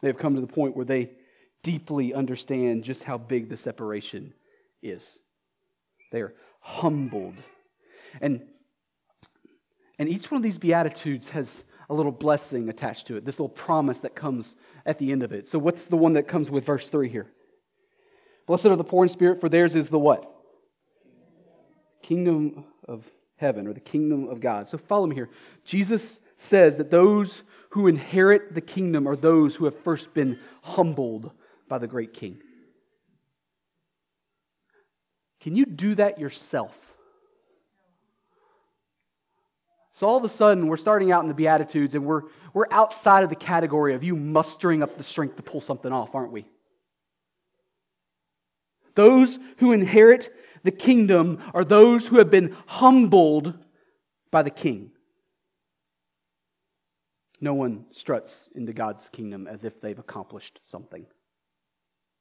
They 0.00 0.08
have 0.08 0.18
come 0.18 0.34
to 0.34 0.40
the 0.40 0.46
point 0.46 0.76
where 0.76 0.84
they 0.84 1.10
deeply 1.62 2.12
understand 2.12 2.82
just 2.84 3.04
how 3.04 3.18
big 3.18 3.48
the 3.48 3.56
separation 3.56 4.34
is. 4.82 5.20
They 6.10 6.20
are 6.20 6.34
humbled. 6.60 7.36
And 8.20 8.42
and 10.02 10.10
each 10.10 10.32
one 10.32 10.36
of 10.36 10.42
these 10.42 10.58
Beatitudes 10.58 11.30
has 11.30 11.62
a 11.88 11.94
little 11.94 12.10
blessing 12.10 12.68
attached 12.68 13.06
to 13.06 13.16
it, 13.16 13.24
this 13.24 13.38
little 13.38 13.48
promise 13.48 14.00
that 14.00 14.16
comes 14.16 14.56
at 14.84 14.98
the 14.98 15.12
end 15.12 15.22
of 15.22 15.30
it. 15.30 15.46
So, 15.46 15.60
what's 15.60 15.84
the 15.84 15.96
one 15.96 16.14
that 16.14 16.26
comes 16.26 16.50
with 16.50 16.66
verse 16.66 16.90
3 16.90 17.08
here? 17.08 17.30
Blessed 18.48 18.66
are 18.66 18.74
the 18.74 18.82
poor 18.82 19.04
in 19.04 19.08
spirit, 19.08 19.40
for 19.40 19.48
theirs 19.48 19.76
is 19.76 19.90
the 19.90 20.00
what? 20.00 20.28
Kingdom 22.02 22.64
of 22.88 23.04
heaven, 23.36 23.68
or 23.68 23.72
the 23.72 23.78
kingdom 23.78 24.26
of 24.26 24.40
God. 24.40 24.66
So, 24.66 24.76
follow 24.76 25.06
me 25.06 25.14
here. 25.14 25.30
Jesus 25.64 26.18
says 26.36 26.78
that 26.78 26.90
those 26.90 27.44
who 27.70 27.86
inherit 27.86 28.56
the 28.56 28.60
kingdom 28.60 29.06
are 29.06 29.14
those 29.14 29.54
who 29.54 29.66
have 29.66 29.78
first 29.84 30.12
been 30.14 30.36
humbled 30.62 31.30
by 31.68 31.78
the 31.78 31.86
great 31.86 32.12
king. 32.12 32.42
Can 35.40 35.54
you 35.54 35.64
do 35.64 35.94
that 35.94 36.18
yourself? 36.18 36.91
So 40.02 40.08
all 40.08 40.16
of 40.16 40.24
a 40.24 40.28
sudden, 40.28 40.66
we're 40.66 40.78
starting 40.78 41.12
out 41.12 41.22
in 41.22 41.28
the 41.28 41.34
Beatitudes 41.34 41.94
and 41.94 42.04
we're, 42.04 42.22
we're 42.52 42.66
outside 42.72 43.22
of 43.22 43.28
the 43.28 43.36
category 43.36 43.94
of 43.94 44.02
you 44.02 44.16
mustering 44.16 44.82
up 44.82 44.98
the 44.98 45.04
strength 45.04 45.36
to 45.36 45.44
pull 45.44 45.60
something 45.60 45.92
off, 45.92 46.16
aren't 46.16 46.32
we? 46.32 46.44
Those 48.96 49.38
who 49.58 49.70
inherit 49.70 50.34
the 50.64 50.72
kingdom 50.72 51.40
are 51.54 51.64
those 51.64 52.04
who 52.04 52.18
have 52.18 52.30
been 52.30 52.56
humbled 52.66 53.54
by 54.32 54.42
the 54.42 54.50
king. 54.50 54.90
No 57.40 57.54
one 57.54 57.84
struts 57.92 58.48
into 58.56 58.72
God's 58.72 59.08
kingdom 59.08 59.46
as 59.46 59.62
if 59.62 59.80
they've 59.80 59.96
accomplished 59.96 60.58
something. 60.64 61.06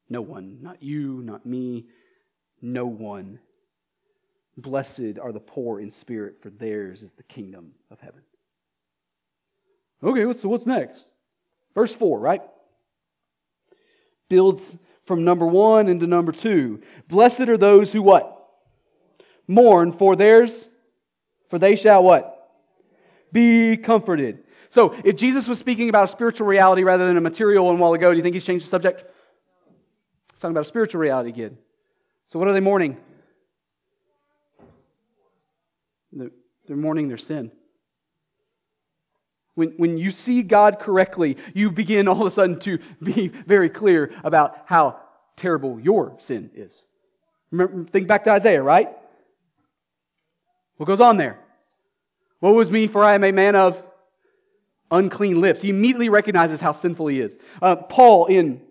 No 0.07 0.21
one. 0.21 0.59
Not 0.61 0.83
you, 0.83 1.23
not 1.23 1.47
me. 1.47 1.87
No 2.61 2.85
one. 2.85 3.39
Blessed 4.57 5.17
are 5.21 5.31
the 5.31 5.39
poor 5.39 5.79
in 5.79 5.89
spirit, 5.89 6.41
for 6.41 6.49
theirs 6.49 7.03
is 7.03 7.13
the 7.13 7.23
kingdom 7.23 7.71
of 7.89 7.99
heaven. 7.99 8.21
Okay, 10.03 10.37
so 10.37 10.49
what's 10.49 10.65
next? 10.65 11.07
Verse 11.73 11.93
4, 11.93 12.19
right? 12.19 12.41
Builds 14.29 14.75
from 15.05 15.23
number 15.23 15.45
one 15.45 15.87
into 15.87 16.07
number 16.07 16.31
two. 16.31 16.81
Blessed 17.07 17.41
are 17.41 17.57
those 17.57 17.91
who 17.91 18.01
what? 18.01 18.37
Mourn, 19.47 19.91
for 19.91 20.15
theirs, 20.15 20.67
for 21.49 21.59
they 21.59 21.75
shall 21.75 22.03
what? 22.03 22.49
Be 23.31 23.77
comforted. 23.77 24.43
So, 24.69 24.95
if 25.03 25.17
Jesus 25.17 25.47
was 25.49 25.59
speaking 25.59 25.89
about 25.89 26.05
a 26.05 26.07
spiritual 26.07 26.47
reality 26.47 26.83
rather 26.83 27.05
than 27.05 27.17
a 27.17 27.21
material 27.21 27.65
one 27.65 27.77
while 27.77 27.93
ago, 27.93 28.11
do 28.11 28.17
you 28.17 28.23
think 28.23 28.35
he's 28.35 28.45
changed 28.45 28.65
the 28.65 28.69
subject? 28.69 29.03
He's 30.31 30.39
talking 30.39 30.53
about 30.53 30.61
a 30.61 30.69
spiritual 30.69 31.01
reality 31.01 31.29
again. 31.29 31.57
So, 32.29 32.39
what 32.39 32.47
are 32.47 32.53
they 32.53 32.61
mourning? 32.61 32.97
They're, 36.71 36.77
mourning 36.77 37.09
their 37.09 37.17
sin. 37.17 37.51
When, 39.55 39.73
when 39.75 39.97
you 39.97 40.09
see 40.11 40.41
God 40.41 40.79
correctly, 40.79 41.35
you 41.53 41.69
begin 41.69 42.07
all 42.07 42.21
of 42.21 42.27
a 42.27 42.31
sudden 42.31 42.59
to 42.59 42.79
be 43.03 43.27
very 43.27 43.69
clear 43.69 44.13
about 44.23 44.55
how 44.67 44.97
terrible 45.35 45.81
your 45.81 46.15
sin 46.19 46.49
is. 46.55 46.85
Remember, 47.51 47.91
think 47.91 48.07
back 48.07 48.23
to 48.23 48.31
Isaiah, 48.31 48.63
right? 48.63 48.87
What 50.77 50.85
goes 50.85 51.01
on 51.01 51.17
there? 51.17 51.37
What 52.39 52.55
was 52.55 52.71
me, 52.71 52.87
for 52.87 53.03
I 53.03 53.15
am 53.15 53.25
a 53.25 53.33
man 53.33 53.57
of 53.57 53.83
unclean 54.91 55.41
lips. 55.41 55.61
He 55.61 55.71
immediately 55.71 56.07
recognizes 56.07 56.61
how 56.61 56.71
sinful 56.71 57.07
he 57.07 57.19
is. 57.19 57.37
Uh, 57.61 57.75
Paul 57.75 58.27
in 58.27 58.61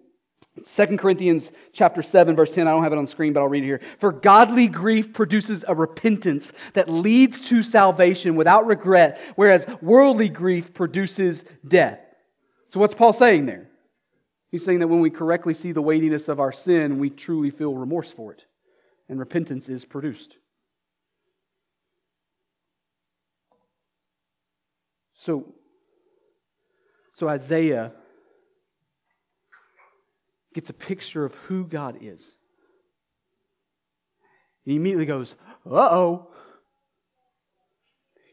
2 0.64 0.98
Corinthians 0.98 1.52
chapter 1.72 2.02
7 2.02 2.36
verse 2.36 2.54
10 2.54 2.66
I 2.66 2.72
don't 2.72 2.82
have 2.82 2.92
it 2.92 2.98
on 2.98 3.06
screen 3.06 3.32
but 3.32 3.40
I'll 3.40 3.48
read 3.48 3.62
it 3.62 3.66
here. 3.66 3.80
For 3.98 4.12
godly 4.12 4.66
grief 4.66 5.12
produces 5.12 5.64
a 5.66 5.74
repentance 5.74 6.52
that 6.74 6.88
leads 6.88 7.48
to 7.48 7.62
salvation 7.62 8.36
without 8.36 8.66
regret 8.66 9.20
whereas 9.36 9.66
worldly 9.80 10.28
grief 10.28 10.74
produces 10.74 11.44
death. 11.66 12.00
So 12.68 12.80
what's 12.80 12.94
Paul 12.94 13.12
saying 13.12 13.46
there? 13.46 13.68
He's 14.50 14.64
saying 14.64 14.80
that 14.80 14.88
when 14.88 15.00
we 15.00 15.10
correctly 15.10 15.54
see 15.54 15.72
the 15.72 15.82
weightiness 15.82 16.28
of 16.28 16.40
our 16.40 16.52
sin 16.52 16.98
we 16.98 17.10
truly 17.10 17.50
feel 17.50 17.74
remorse 17.74 18.10
for 18.10 18.32
it 18.32 18.44
and 19.08 19.18
repentance 19.18 19.68
is 19.68 19.84
produced. 19.84 20.36
So 25.14 25.54
so 27.14 27.28
Isaiah 27.28 27.92
gets 30.54 30.70
a 30.70 30.74
picture 30.74 31.24
of 31.24 31.34
who 31.34 31.64
God 31.64 31.98
is. 32.00 32.36
He 34.64 34.76
immediately 34.76 35.06
goes, 35.06 35.34
uh 35.66 35.88
oh. 35.90 36.28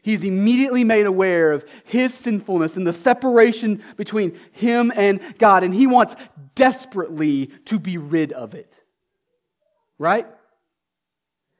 He's 0.02 0.24
immediately 0.24 0.84
made 0.84 1.06
aware 1.06 1.52
of 1.52 1.66
his 1.84 2.14
sinfulness 2.14 2.76
and 2.76 2.86
the 2.86 2.92
separation 2.92 3.82
between 3.96 4.38
him 4.52 4.92
and 4.94 5.20
God, 5.38 5.64
and 5.64 5.74
he 5.74 5.86
wants 5.86 6.16
desperately 6.54 7.46
to 7.66 7.78
be 7.78 7.98
rid 7.98 8.32
of 8.32 8.54
it. 8.54 8.80
Right? 9.98 10.26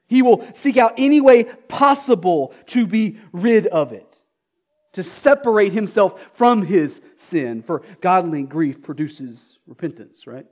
He 0.06 0.22
will 0.22 0.48
seek 0.54 0.78
out 0.78 0.94
any 0.96 1.20
way 1.20 1.44
possible 1.44 2.54
to 2.66 2.86
be 2.86 3.18
rid 3.32 3.66
of 3.66 3.92
it, 3.92 4.07
to 4.98 5.04
separate 5.04 5.72
himself 5.72 6.20
from 6.34 6.60
his 6.60 7.00
sin, 7.16 7.62
for 7.62 7.82
godly 8.00 8.42
grief 8.42 8.82
produces 8.82 9.56
repentance, 9.64 10.26
right? 10.26 10.44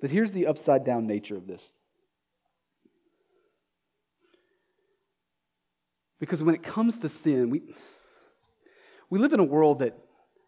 But 0.00 0.10
here's 0.10 0.32
the 0.32 0.46
upside 0.46 0.86
down 0.86 1.06
nature 1.06 1.36
of 1.36 1.46
this. 1.46 1.74
Because 6.18 6.42
when 6.42 6.54
it 6.54 6.62
comes 6.62 7.00
to 7.00 7.10
sin, 7.10 7.50
we, 7.50 7.60
we 9.10 9.18
live 9.18 9.34
in 9.34 9.40
a 9.40 9.44
world 9.44 9.80
that 9.80 9.98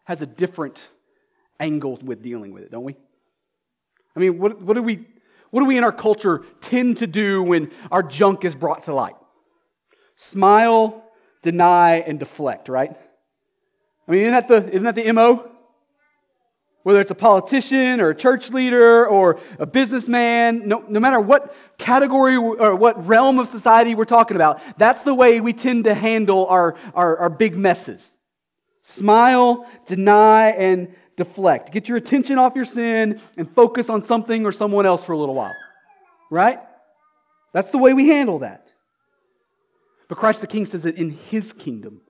has 0.05 0.23
a 0.23 0.25
different 0.25 0.89
angle 1.59 1.99
with 2.01 2.23
dealing 2.23 2.53
with 2.53 2.63
it, 2.63 2.71
don't 2.71 2.85
we? 2.85 2.95
I 4.15 4.19
mean, 4.19 4.39
what, 4.39 4.59
what, 4.59 4.73
do 4.73 4.81
we, 4.81 5.05
what 5.51 5.61
do 5.61 5.65
we 5.65 5.77
in 5.77 5.83
our 5.83 5.91
culture 5.91 6.43
tend 6.59 6.97
to 6.97 7.07
do 7.07 7.43
when 7.43 7.71
our 7.91 8.03
junk 8.03 8.43
is 8.43 8.55
brought 8.55 8.85
to 8.85 8.93
light? 8.93 9.15
Smile 10.15 11.01
deny, 11.41 11.95
and 11.95 12.19
deflect, 12.19 12.69
right? 12.69 12.95
I 14.07 14.11
mean, 14.11 14.21
isn't 14.21 14.31
that 14.31 14.47
the, 14.47 14.69
isn't 14.69 14.83
that 14.83 14.95
the 14.95 15.11
MO? 15.11 15.47
Whether 16.83 16.99
it's 16.99 17.11
a 17.11 17.15
politician 17.15 18.01
or 18.01 18.09
a 18.09 18.15
church 18.15 18.49
leader 18.49 19.05
or 19.05 19.39
a 19.59 19.67
businessman, 19.67 20.67
no, 20.67 20.83
no 20.87 20.99
matter 20.99 21.19
what 21.19 21.53
category 21.77 22.35
or 22.35 22.75
what 22.75 23.05
realm 23.05 23.37
of 23.37 23.47
society 23.47 23.93
we're 23.93 24.05
talking 24.05 24.35
about, 24.35 24.59
that's 24.79 25.03
the 25.03 25.13
way 25.13 25.41
we 25.41 25.53
tend 25.53 25.83
to 25.83 25.93
handle 25.93 26.47
our, 26.47 26.75
our, 26.95 27.17
our 27.17 27.29
big 27.29 27.55
messes. 27.55 28.15
Smile, 28.81 29.67
deny, 29.85 30.49
and 30.49 30.95
deflect. 31.23 31.71
Get 31.71 31.87
your 31.87 31.97
attention 31.97 32.39
off 32.39 32.55
your 32.55 32.65
sin 32.65 33.19
and 33.37 33.49
focus 33.53 33.89
on 33.89 34.01
something 34.01 34.43
or 34.45 34.51
someone 34.51 34.87
else 34.87 35.03
for 35.03 35.11
a 35.11 35.17
little 35.17 35.35
while. 35.35 35.55
Right? 36.31 36.59
That's 37.53 37.71
the 37.71 37.77
way 37.77 37.93
we 37.93 38.07
handle 38.07 38.39
that. 38.39 38.71
But 40.07 40.17
Christ 40.17 40.41
the 40.41 40.47
King 40.47 40.65
says 40.65 40.83
that 40.83 40.95
in 40.95 41.11
his 41.11 41.53
kingdom, 41.53 42.01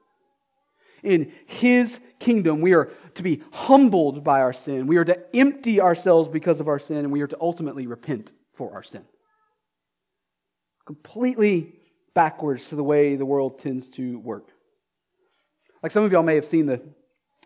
in 1.03 1.31
his 1.45 1.99
kingdom, 2.19 2.61
we 2.61 2.73
are 2.73 2.91
to 3.15 3.23
be 3.23 3.41
humbled 3.51 4.23
by 4.23 4.39
our 4.41 4.53
sin. 4.53 4.87
We 4.87 4.97
are 4.97 5.05
to 5.05 5.35
empty 5.35 5.81
ourselves 5.81 6.29
because 6.29 6.59
of 6.59 6.67
our 6.67 6.79
sin, 6.79 6.97
and 6.97 7.11
we 7.11 7.21
are 7.21 7.27
to 7.27 7.37
ultimately 7.41 7.87
repent 7.87 8.31
for 8.53 8.73
our 8.73 8.83
sin. 8.83 9.03
Completely 10.85 11.73
backwards 12.13 12.69
to 12.69 12.75
the 12.75 12.83
way 12.83 13.15
the 13.15 13.25
world 13.25 13.59
tends 13.59 13.89
to 13.89 14.19
work. 14.19 14.47
Like 15.83 15.91
some 15.91 16.03
of 16.03 16.11
y'all 16.11 16.23
may 16.23 16.35
have 16.35 16.45
seen 16.45 16.65
the, 16.67 16.81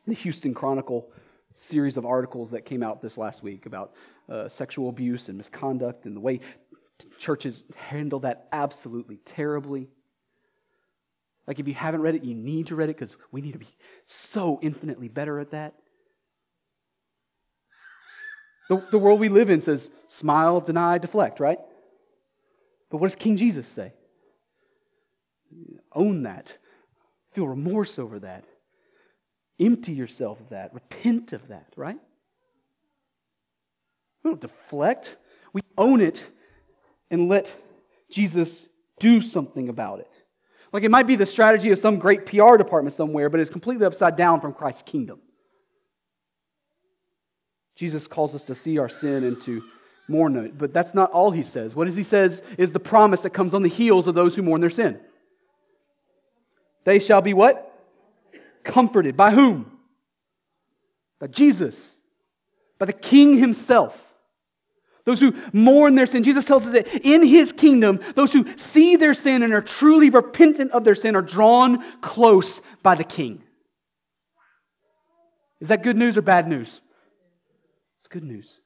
the 0.05 0.13
Houston 0.13 0.53
Chronicle 0.53 1.09
series 1.55 1.97
of 1.97 2.05
articles 2.05 2.51
that 2.51 2.65
came 2.65 2.83
out 2.83 3.01
this 3.01 3.17
last 3.17 3.43
week 3.43 3.65
about 3.65 3.93
uh, 4.29 4.47
sexual 4.47 4.89
abuse 4.89 5.29
and 5.29 5.37
misconduct 5.37 6.05
and 6.05 6.15
the 6.15 6.19
way 6.19 6.39
churches 7.17 7.63
handle 7.75 8.19
that 8.19 8.47
absolutely 8.51 9.17
terribly. 9.17 9.89
Like, 11.47 11.59
if 11.59 11.67
you 11.67 11.73
haven't 11.73 12.01
read 12.01 12.15
it, 12.15 12.23
you 12.23 12.33
need 12.33 12.67
to 12.67 12.75
read 12.75 12.89
it 12.89 12.97
because 12.97 13.15
we 13.31 13.41
need 13.41 13.53
to 13.53 13.59
be 13.59 13.67
so 14.05 14.59
infinitely 14.61 15.07
better 15.07 15.39
at 15.39 15.51
that. 15.51 15.75
The, 18.67 18.83
the 18.89 18.97
world 18.97 19.19
we 19.19 19.29
live 19.29 19.49
in 19.49 19.61
says 19.61 19.91
smile, 20.07 20.59
deny, 20.59 20.97
deflect, 20.97 21.39
right? 21.39 21.59
But 22.89 22.97
what 22.97 23.07
does 23.07 23.15
King 23.15 23.37
Jesus 23.37 23.67
say? 23.67 23.93
Own 25.93 26.23
that. 26.23 26.57
Feel 27.33 27.47
remorse 27.47 27.99
over 27.99 28.19
that. 28.19 28.45
Empty 29.59 29.93
yourself 29.93 30.39
of 30.39 30.49
that. 30.49 30.73
Repent 30.73 31.33
of 31.33 31.47
that, 31.47 31.67
right? 31.75 31.97
We 34.23 34.31
don't 34.31 34.41
deflect. 34.41 35.17
We 35.53 35.61
own 35.77 36.01
it 36.01 36.21
and 37.09 37.29
let 37.29 37.51
Jesus 38.09 38.67
do 38.99 39.21
something 39.21 39.69
about 39.69 39.99
it. 39.99 40.21
Like 40.73 40.83
it 40.83 40.91
might 40.91 41.07
be 41.07 41.15
the 41.15 41.25
strategy 41.25 41.71
of 41.71 41.79
some 41.79 41.99
great 41.99 42.25
PR 42.25 42.57
department 42.57 42.93
somewhere, 42.93 43.29
but 43.29 43.39
it's 43.39 43.49
completely 43.49 43.85
upside 43.85 44.15
down 44.15 44.41
from 44.41 44.53
Christ's 44.53 44.83
kingdom. 44.83 45.19
Jesus 47.75 48.07
calls 48.07 48.33
us 48.33 48.45
to 48.45 48.55
see 48.55 48.77
our 48.77 48.89
sin 48.89 49.23
and 49.23 49.39
to 49.41 49.63
mourn 50.07 50.35
it, 50.37 50.57
but 50.57 50.73
that's 50.73 50.93
not 50.93 51.11
all 51.11 51.31
he 51.31 51.43
says. 51.43 51.75
What 51.75 51.89
he 51.89 52.03
says 52.03 52.41
is 52.57 52.71
the 52.71 52.79
promise 52.79 53.21
that 53.21 53.31
comes 53.31 53.53
on 53.53 53.63
the 53.63 53.69
heels 53.69 54.07
of 54.07 54.15
those 54.15 54.35
who 54.35 54.41
mourn 54.41 54.61
their 54.61 54.69
sin. 54.69 54.99
They 56.83 56.99
shall 56.99 57.21
be 57.21 57.33
what? 57.33 57.74
Comforted. 58.65 59.15
By 59.15 59.31
whom? 59.31 59.71
By 61.19 61.27
Jesus. 61.27 61.95
By 62.77 62.85
the 62.85 62.93
King 62.93 63.37
himself 63.37 64.01
those 65.05 65.19
who 65.19 65.35
mourn 65.53 65.95
their 65.95 66.07
sin. 66.07 66.23
Jesus 66.23 66.45
tells 66.45 66.65
us 66.65 66.73
that 66.73 67.05
in 67.05 67.23
his 67.23 67.53
kingdom, 67.53 67.99
those 68.15 68.33
who 68.33 68.45
see 68.57 68.95
their 68.95 69.13
sin 69.13 69.43
and 69.43 69.53
are 69.53 69.61
truly 69.61 70.09
repentant 70.09 70.71
of 70.71 70.83
their 70.83 70.95
sin 70.95 71.15
are 71.15 71.21
drawn 71.21 71.83
close 72.01 72.61
by 72.81 72.95
the 72.95 73.03
king. 73.03 73.43
Is 75.61 75.69
that 75.69 75.83
good 75.83 75.95
news 75.95 76.17
or 76.17 76.21
bad 76.21 76.47
news? 76.47 76.81
It's 77.99 78.07
good 78.07 78.23
news. 78.23 78.59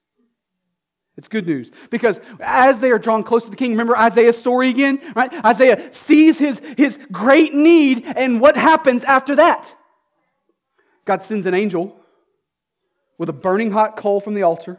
It's 1.17 1.27
good 1.27 1.45
news 1.45 1.69
because 1.89 2.21
as 2.39 2.79
they 2.79 2.91
are 2.91 2.99
drawn 2.99 3.23
close 3.23 3.43
to 3.43 3.51
the 3.51 3.57
king, 3.57 3.71
remember 3.71 3.97
Isaiah's 3.97 4.37
story 4.37 4.69
again, 4.69 4.99
right? 5.17 5.33
Isaiah 5.45 5.93
sees 5.93 6.37
his, 6.37 6.61
his 6.77 6.97
great 7.11 7.53
need, 7.53 8.05
and 8.05 8.39
what 8.39 8.55
happens 8.55 9.03
after 9.03 9.35
that? 9.35 9.75
God 11.09 11.23
sends 11.23 11.47
an 11.47 11.55
angel 11.55 11.99
with 13.17 13.29
a 13.29 13.33
burning 13.33 13.71
hot 13.71 13.97
coal 13.97 14.21
from 14.21 14.35
the 14.35 14.43
altar 14.43 14.77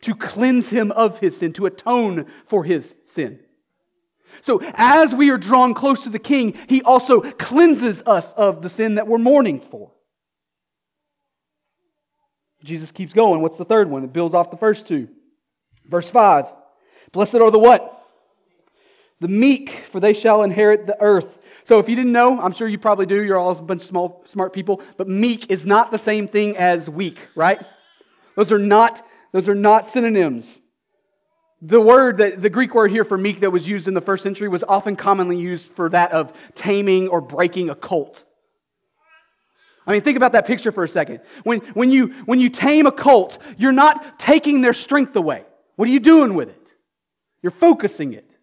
to 0.00 0.14
cleanse 0.14 0.70
him 0.70 0.90
of 0.92 1.18
his 1.18 1.36
sin, 1.36 1.52
to 1.52 1.66
atone 1.66 2.24
for 2.46 2.64
his 2.64 2.94
sin. 3.04 3.38
So, 4.40 4.62
as 4.72 5.14
we 5.14 5.28
are 5.28 5.36
drawn 5.36 5.74
close 5.74 6.02
to 6.04 6.08
the 6.08 6.18
king, 6.18 6.56
he 6.66 6.80
also 6.80 7.20
cleanses 7.20 8.02
us 8.06 8.32
of 8.32 8.62
the 8.62 8.70
sin 8.70 8.94
that 8.94 9.06
we're 9.06 9.18
mourning 9.18 9.60
for. 9.60 9.92
Jesus 12.64 12.90
keeps 12.90 13.12
going. 13.12 13.42
What's 13.42 13.58
the 13.58 13.66
third 13.66 13.90
one? 13.90 14.02
It 14.02 14.14
builds 14.14 14.32
off 14.32 14.50
the 14.50 14.56
first 14.56 14.88
two. 14.88 15.08
Verse 15.84 16.08
5 16.08 16.46
Blessed 17.12 17.34
are 17.34 17.50
the 17.50 17.58
what? 17.58 18.02
The 19.20 19.28
meek, 19.28 19.68
for 19.68 20.00
they 20.00 20.14
shall 20.14 20.42
inherit 20.42 20.86
the 20.86 20.96
earth. 21.02 21.38
So 21.64 21.78
if 21.78 21.88
you 21.88 21.96
didn't 21.96 22.12
know, 22.12 22.38
I'm 22.38 22.52
sure 22.52 22.68
you 22.68 22.78
probably 22.78 23.06
do. 23.06 23.22
You're 23.22 23.38
all 23.38 23.50
a 23.50 23.62
bunch 23.62 23.82
of 23.82 23.86
small, 23.86 24.22
smart 24.26 24.52
people. 24.52 24.82
But 24.96 25.08
meek 25.08 25.50
is 25.50 25.64
not 25.64 25.90
the 25.90 25.98
same 25.98 26.28
thing 26.28 26.56
as 26.56 26.90
weak, 26.90 27.18
right? 27.34 27.60
Those 28.36 28.52
are 28.52 28.58
not, 28.58 29.02
those 29.32 29.48
are 29.48 29.54
not 29.54 29.86
synonyms. 29.86 30.60
The 31.62 31.80
word 31.80 32.18
that 32.18 32.42
the 32.42 32.50
Greek 32.50 32.74
word 32.74 32.90
here 32.90 33.04
for 33.04 33.16
meek 33.16 33.40
that 33.40 33.50
was 33.50 33.66
used 33.66 33.88
in 33.88 33.94
the 33.94 34.02
first 34.02 34.22
century 34.22 34.48
was 34.48 34.62
often 34.62 34.96
commonly 34.96 35.38
used 35.38 35.68
for 35.72 35.88
that 35.88 36.12
of 36.12 36.34
taming 36.54 37.08
or 37.08 37.22
breaking 37.22 37.70
a 37.70 37.74
colt. 37.74 38.22
I 39.86 39.92
mean, 39.92 40.02
think 40.02 40.18
about 40.18 40.32
that 40.32 40.46
picture 40.46 40.72
for 40.72 40.84
a 40.84 40.88
second. 40.88 41.20
When, 41.42 41.60
when, 41.72 41.90
you, 41.90 42.08
when 42.26 42.40
you 42.40 42.50
tame 42.50 42.86
a 42.86 42.92
colt, 42.92 43.38
you're 43.56 43.72
not 43.72 44.18
taking 44.18 44.60
their 44.60 44.72
strength 44.74 45.16
away. 45.16 45.44
What 45.76 45.88
are 45.88 45.90
you 45.90 46.00
doing 46.00 46.34
with 46.34 46.50
it? 46.50 46.68
You're 47.42 47.50
focusing 47.50 48.12
it. 48.12 48.33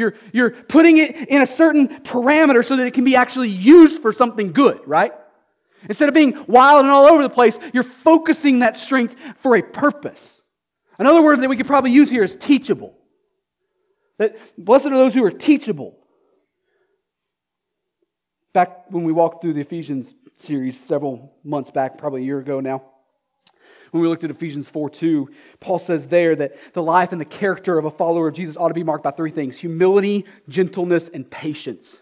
You're, 0.00 0.14
you're 0.32 0.50
putting 0.50 0.98
it 0.98 1.28
in 1.28 1.42
a 1.42 1.46
certain 1.46 1.88
parameter 1.88 2.64
so 2.64 2.76
that 2.76 2.86
it 2.86 2.94
can 2.94 3.04
be 3.04 3.14
actually 3.14 3.50
used 3.50 4.00
for 4.02 4.12
something 4.12 4.52
good, 4.52 4.80
right? 4.86 5.12
Instead 5.88 6.08
of 6.08 6.14
being 6.14 6.44
wild 6.48 6.80
and 6.80 6.90
all 6.90 7.06
over 7.06 7.22
the 7.22 7.30
place, 7.30 7.58
you're 7.72 7.82
focusing 7.82 8.60
that 8.60 8.76
strength 8.76 9.14
for 9.38 9.56
a 9.56 9.62
purpose. 9.62 10.42
Another 10.98 11.22
word 11.22 11.40
that 11.42 11.48
we 11.48 11.56
could 11.56 11.66
probably 11.66 11.92
use 11.92 12.10
here 12.10 12.24
is 12.24 12.34
teachable. 12.34 12.94
That 14.18 14.36
blessed 14.58 14.86
are 14.86 14.90
those 14.90 15.14
who 15.14 15.24
are 15.24 15.30
teachable. 15.30 15.96
Back 18.52 18.90
when 18.90 19.04
we 19.04 19.12
walked 19.12 19.42
through 19.42 19.54
the 19.54 19.60
Ephesians 19.60 20.14
series 20.36 20.78
several 20.78 21.34
months 21.44 21.70
back, 21.70 21.98
probably 21.98 22.22
a 22.22 22.24
year 22.24 22.38
ago 22.38 22.60
now, 22.60 22.82
when 23.90 24.02
we 24.02 24.08
looked 24.08 24.24
at 24.24 24.30
Ephesians 24.30 24.68
4 24.68 24.90
2, 24.90 25.28
Paul 25.58 25.78
says 25.78 26.06
there 26.06 26.36
that 26.36 26.56
the 26.72 26.82
life 26.82 27.12
and 27.12 27.20
the 27.20 27.24
character 27.24 27.78
of 27.78 27.84
a 27.84 27.90
follower 27.90 28.28
of 28.28 28.34
Jesus 28.34 28.56
ought 28.56 28.68
to 28.68 28.74
be 28.74 28.84
marked 28.84 29.04
by 29.04 29.10
three 29.10 29.30
things 29.30 29.58
humility, 29.58 30.24
gentleness, 30.48 31.08
and 31.08 31.28
patience. 31.28 31.98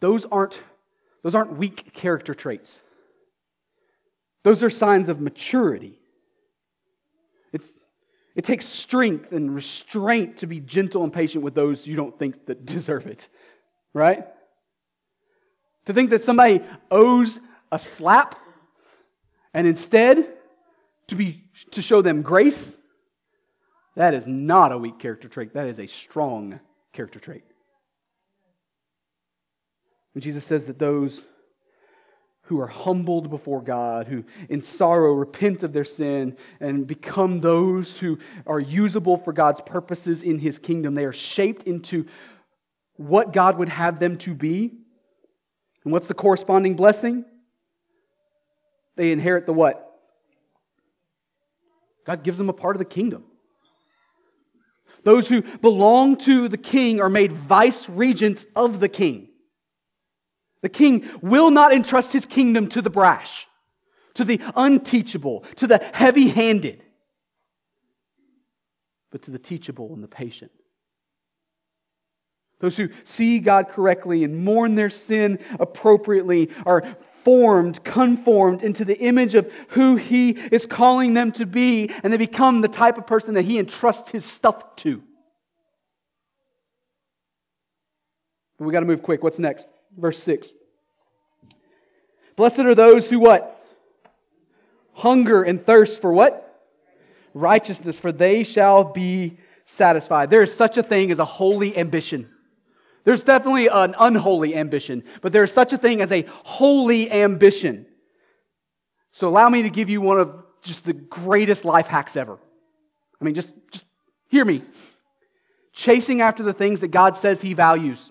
Those 0.00 0.24
aren't, 0.26 0.60
those 1.22 1.34
aren't 1.34 1.56
weak 1.56 1.92
character 1.92 2.34
traits, 2.34 2.80
those 4.42 4.62
are 4.62 4.70
signs 4.70 5.08
of 5.08 5.20
maturity. 5.20 5.98
It's, 7.52 7.70
it 8.34 8.44
takes 8.44 8.66
strength 8.66 9.30
and 9.30 9.54
restraint 9.54 10.38
to 10.38 10.48
be 10.48 10.58
gentle 10.58 11.04
and 11.04 11.12
patient 11.12 11.44
with 11.44 11.54
those 11.54 11.86
you 11.86 11.94
don't 11.94 12.18
think 12.18 12.46
that 12.46 12.66
deserve 12.66 13.06
it, 13.06 13.28
right? 13.92 14.26
To 15.86 15.92
think 15.92 16.10
that 16.10 16.22
somebody 16.22 16.60
owes 16.90 17.38
a 17.70 17.78
slap 17.78 18.36
and 19.54 19.66
instead 19.66 20.33
to, 21.08 21.14
be, 21.14 21.44
to 21.72 21.82
show 21.82 22.02
them 22.02 22.22
grace, 22.22 22.78
that 23.96 24.14
is 24.14 24.26
not 24.26 24.72
a 24.72 24.78
weak 24.78 24.98
character 24.98 25.28
trait. 25.28 25.54
That 25.54 25.68
is 25.68 25.78
a 25.78 25.86
strong 25.86 26.60
character 26.92 27.20
trait. 27.20 27.44
And 30.14 30.22
Jesus 30.22 30.44
says 30.44 30.66
that 30.66 30.78
those 30.78 31.22
who 32.42 32.60
are 32.60 32.66
humbled 32.66 33.30
before 33.30 33.62
God, 33.62 34.06
who 34.06 34.24
in 34.48 34.62
sorrow 34.62 35.12
repent 35.12 35.62
of 35.62 35.72
their 35.72 35.84
sin 35.84 36.36
and 36.60 36.86
become 36.86 37.40
those 37.40 37.98
who 37.98 38.18
are 38.46 38.60
usable 38.60 39.16
for 39.16 39.32
God's 39.32 39.60
purposes 39.62 40.22
in 40.22 40.38
His 40.38 40.58
kingdom, 40.58 40.94
they 40.94 41.04
are 41.04 41.12
shaped 41.12 41.62
into 41.64 42.06
what 42.96 43.32
God 43.32 43.58
would 43.58 43.70
have 43.70 43.98
them 43.98 44.18
to 44.18 44.34
be. 44.34 44.72
And 45.84 45.92
what's 45.92 46.08
the 46.08 46.14
corresponding 46.14 46.76
blessing? 46.76 47.24
They 48.96 49.10
inherit 49.10 49.46
the 49.46 49.52
what? 49.52 49.83
God 52.04 52.22
gives 52.22 52.38
them 52.38 52.48
a 52.48 52.54
part 52.54 52.76
of 52.76 52.78
the 52.78 52.84
kingdom. 52.84 53.24
Those 55.04 55.28
who 55.28 55.42
belong 55.42 56.16
to 56.18 56.48
the 56.48 56.58
king 56.58 57.00
are 57.00 57.10
made 57.10 57.32
vice 57.32 57.88
regents 57.88 58.46
of 58.56 58.80
the 58.80 58.88
king. 58.88 59.28
The 60.62 60.68
king 60.70 61.08
will 61.20 61.50
not 61.50 61.74
entrust 61.74 62.12
his 62.12 62.24
kingdom 62.24 62.68
to 62.70 62.80
the 62.80 62.90
brash, 62.90 63.46
to 64.14 64.24
the 64.24 64.40
unteachable, 64.56 65.44
to 65.56 65.66
the 65.66 65.78
heavy 65.92 66.28
handed, 66.28 66.82
but 69.10 69.22
to 69.22 69.30
the 69.30 69.38
teachable 69.38 69.92
and 69.92 70.02
the 70.02 70.08
patient. 70.08 70.52
Those 72.60 72.78
who 72.78 72.88
see 73.04 73.40
God 73.40 73.68
correctly 73.68 74.24
and 74.24 74.42
mourn 74.42 74.74
their 74.74 74.88
sin 74.88 75.38
appropriately 75.60 76.48
are 76.64 76.96
formed, 77.24 77.82
conformed 77.84 78.62
into 78.62 78.84
the 78.84 78.98
image 78.98 79.34
of 79.34 79.52
who 79.70 79.96
He 79.96 80.30
is 80.30 80.66
calling 80.66 81.14
them 81.14 81.32
to 81.32 81.46
be, 81.46 81.90
and 82.02 82.12
they 82.12 82.16
become 82.16 82.60
the 82.60 82.68
type 82.68 82.98
of 82.98 83.06
person 83.06 83.34
that 83.34 83.42
He 83.42 83.58
entrusts 83.58 84.10
His 84.10 84.24
stuff 84.24 84.76
to. 84.76 85.02
We 88.58 88.72
got 88.72 88.80
to 88.80 88.86
move 88.86 89.02
quick. 89.02 89.22
What's 89.22 89.38
next? 89.38 89.68
Verse 89.96 90.18
6. 90.22 90.48
Blessed 92.36 92.60
are 92.60 92.74
those 92.74 93.08
who 93.08 93.18
what? 93.18 93.64
Hunger 94.94 95.42
and 95.42 95.64
thirst 95.64 96.00
for 96.00 96.12
what? 96.12 96.40
Righteousness, 97.32 97.98
for 97.98 98.12
they 98.12 98.44
shall 98.44 98.84
be 98.84 99.38
satisfied. 99.64 100.30
There 100.30 100.42
is 100.42 100.54
such 100.54 100.78
a 100.78 100.82
thing 100.82 101.10
as 101.10 101.18
a 101.18 101.24
holy 101.24 101.76
ambition. 101.76 102.30
There's 103.04 103.22
definitely 103.22 103.68
an 103.68 103.94
unholy 103.98 104.56
ambition, 104.56 105.04
but 105.20 105.32
there's 105.32 105.52
such 105.52 105.72
a 105.72 105.78
thing 105.78 106.00
as 106.00 106.10
a 106.10 106.22
holy 106.42 107.10
ambition. 107.10 107.86
So 109.12 109.28
allow 109.28 109.48
me 109.48 109.62
to 109.62 109.70
give 109.70 109.90
you 109.90 110.00
one 110.00 110.18
of 110.18 110.34
just 110.62 110.86
the 110.86 110.94
greatest 110.94 111.64
life 111.64 111.86
hacks 111.86 112.16
ever. 112.16 112.38
I 113.20 113.24
mean, 113.24 113.34
just, 113.34 113.54
just 113.70 113.84
hear 114.28 114.44
me. 114.44 114.62
Chasing 115.72 116.22
after 116.22 116.42
the 116.42 116.54
things 116.54 116.80
that 116.80 116.88
God 116.88 117.16
says 117.16 117.40
He 117.40 117.52
values 117.52 118.10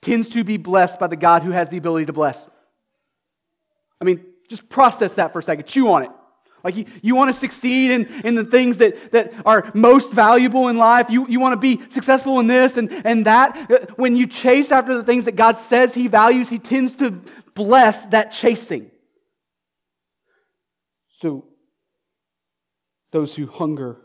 tends 0.00 0.30
to 0.30 0.44
be 0.44 0.56
blessed 0.56 0.98
by 0.98 1.06
the 1.06 1.16
God 1.16 1.42
who 1.42 1.50
has 1.50 1.68
the 1.68 1.76
ability 1.76 2.06
to 2.06 2.12
bless. 2.12 2.46
I 4.00 4.04
mean, 4.04 4.24
just 4.48 4.68
process 4.68 5.14
that 5.14 5.32
for 5.32 5.38
a 5.38 5.42
second. 5.42 5.66
Chew 5.66 5.90
on 5.90 6.04
it. 6.04 6.10
Like 6.64 6.76
you, 6.76 6.86
you 7.02 7.14
want 7.14 7.28
to 7.28 7.38
succeed 7.38 7.90
in, 7.90 8.06
in 8.24 8.34
the 8.34 8.44
things 8.44 8.78
that, 8.78 9.12
that 9.12 9.34
are 9.44 9.70
most 9.74 10.10
valuable 10.10 10.68
in 10.68 10.78
life. 10.78 11.10
You, 11.10 11.28
you 11.28 11.38
want 11.38 11.52
to 11.52 11.58
be 11.58 11.82
successful 11.90 12.40
in 12.40 12.46
this 12.46 12.78
and, 12.78 12.90
and 13.04 13.26
that. 13.26 13.70
Uh, 13.70 13.78
when 13.96 14.16
you 14.16 14.26
chase 14.26 14.72
after 14.72 14.96
the 14.96 15.04
things 15.04 15.26
that 15.26 15.36
God 15.36 15.58
says 15.58 15.92
He 15.92 16.08
values, 16.08 16.48
He 16.48 16.58
tends 16.58 16.94
to 16.94 17.10
bless 17.54 18.06
that 18.06 18.32
chasing. 18.32 18.90
So, 21.20 21.44
those 23.12 23.34
who 23.34 23.46
hunger 23.46 23.98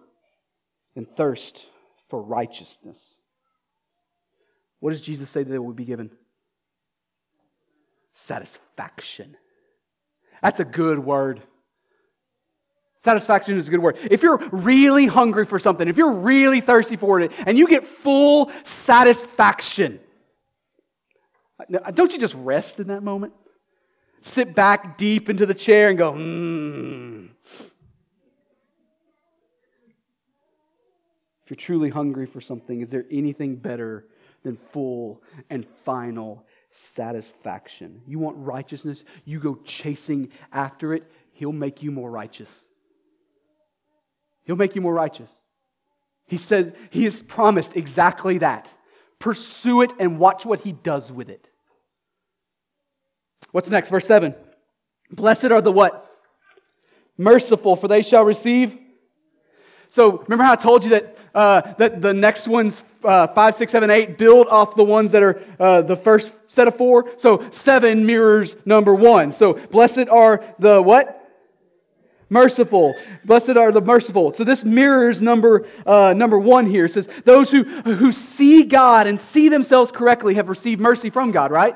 and 0.98 1.08
thirst 1.16 1.66
for 2.10 2.22
righteousness, 2.22 3.18
what 4.82 4.92
does 4.92 5.02
Jesus 5.02 5.30
say 5.30 5.44
that 5.44 5.50
they 5.50 5.60
will 5.60 5.74
be 5.74 5.86
given? 5.86 6.12
Satisfaction. 8.14 9.38
That's 10.42 10.60
a 10.60 10.66
good 10.66 11.00
word. 11.00 11.42
Satisfaction 13.02 13.58
is 13.58 13.68
a 13.70 13.72
good 13.72 13.80
word. 13.80 13.98
If 14.12 14.24
you're 14.24 14.38
really 14.52 15.06
hungry 15.06 15.46
for 15.46 15.58
something, 15.58 15.88
if 15.88 15.98
you're 15.98 16.12
really 16.12 16.60
thirsty 16.60 16.98
for 16.98 17.22
it, 17.22 17.32
and 17.48 17.58
you 17.58 17.68
get 17.68 17.86
full 17.86 18.52
satisfaction, 18.66 20.00
don't 21.94 22.12
you 22.12 22.20
just 22.20 22.36
rest 22.36 22.80
in 22.80 22.88
that 22.88 23.04
moment? 23.04 23.34
Sit 24.22 24.54
back 24.54 24.98
deep 24.98 25.30
into 25.30 25.46
the 25.46 25.54
chair 25.54 25.90
and 25.90 25.98
go, 25.98 26.12
hmm. 26.12 27.28
If 31.44 31.52
you're 31.52 31.56
truly 31.56 31.90
hungry 31.90 32.26
for 32.26 32.42
something, 32.42 32.82
is 32.82 32.92
there 32.92 33.06
anything 33.10 33.56
better 33.56 34.06
than 34.44 34.58
full 34.72 35.24
and 35.50 35.66
final 35.84 36.46
satisfaction? 36.70 38.02
You 38.06 38.20
want 38.20 38.36
righteousness? 38.38 39.06
You 39.24 39.40
go 39.40 39.56
chasing 39.64 40.30
after 40.52 40.94
it. 40.94 41.10
He'll 41.32 41.54
make 41.54 41.82
you 41.82 41.92
more 41.92 42.12
righteous. 42.12 42.68
He'll 44.50 44.56
make 44.56 44.74
you 44.74 44.82
more 44.82 44.96
righteous. 44.96 45.44
He 46.26 46.40
said, 46.40 46.76
He 46.90 47.04
has 47.04 47.22
promised 47.22 47.78
exactly 47.78 48.40
that. 48.40 48.74
Pursue 49.20 49.84
it 49.84 49.94
and 50.00 50.18
watch 50.18 50.44
what 50.44 50.62
He 50.62 50.72
does 50.72 51.12
with 51.12 51.30
it. 51.30 51.52
What's 53.52 53.70
next? 53.70 53.92
Verse 53.92 54.08
7. 54.08 54.34
Blessed 55.12 55.52
are 55.52 55.62
the 55.62 55.72
what? 55.72 56.12
Merciful, 57.16 57.76
for 57.76 57.88
they 57.88 58.02
shall 58.02 58.26
receive. 58.26 58.76
So 59.92 60.18
remember 60.18 60.46
how 60.46 60.54
I 60.54 60.56
told 60.56 60.84
you 60.84 60.90
that, 60.90 61.18
uh, 61.36 61.62
that 61.78 62.02
the 62.02 62.16
next 62.16 62.48
ones, 62.48 62.84
uh, 63.04 63.28
5, 63.28 63.54
6, 63.54 63.72
7, 63.72 63.92
8, 63.92 64.18
build 64.18 64.48
off 64.48 64.76
the 64.76 64.84
ones 64.84 65.12
that 65.12 65.22
are 65.22 65.40
uh, 65.60 65.84
the 65.84 65.96
first 65.96 66.34
set 66.48 66.68
of 66.68 66.76
four? 66.76 67.12
So 67.18 67.48
7 67.52 68.04
mirrors 68.04 68.56
number 68.66 68.96
1. 68.96 69.32
So 69.32 69.54
blessed 69.54 70.10
are 70.10 70.44
the 70.58 70.82
what? 70.82 71.19
Merciful. 72.30 72.96
Blessed 73.26 73.58
are 73.58 73.72
the 73.72 73.82
merciful. 73.82 74.34
So 74.34 74.44
this 74.44 74.64
mirrors 74.64 75.22
number, 75.22 75.68
uh, 75.86 76.14
number 76.16 76.38
one 76.38 76.66
here. 76.66 76.86
It 76.86 76.94
says, 76.94 77.08
those 77.26 77.52
who, 77.52 77.64
who 77.64 78.12
see 78.12 78.64
God 78.64 79.08
and 79.08 79.20
see 79.20 79.50
themselves 79.50 79.92
correctly 79.92 80.36
have 80.36 80.50
received 80.50 80.80
mercy 80.80 81.10
from 81.10 81.32
God, 81.32 81.52
right? 81.52 81.76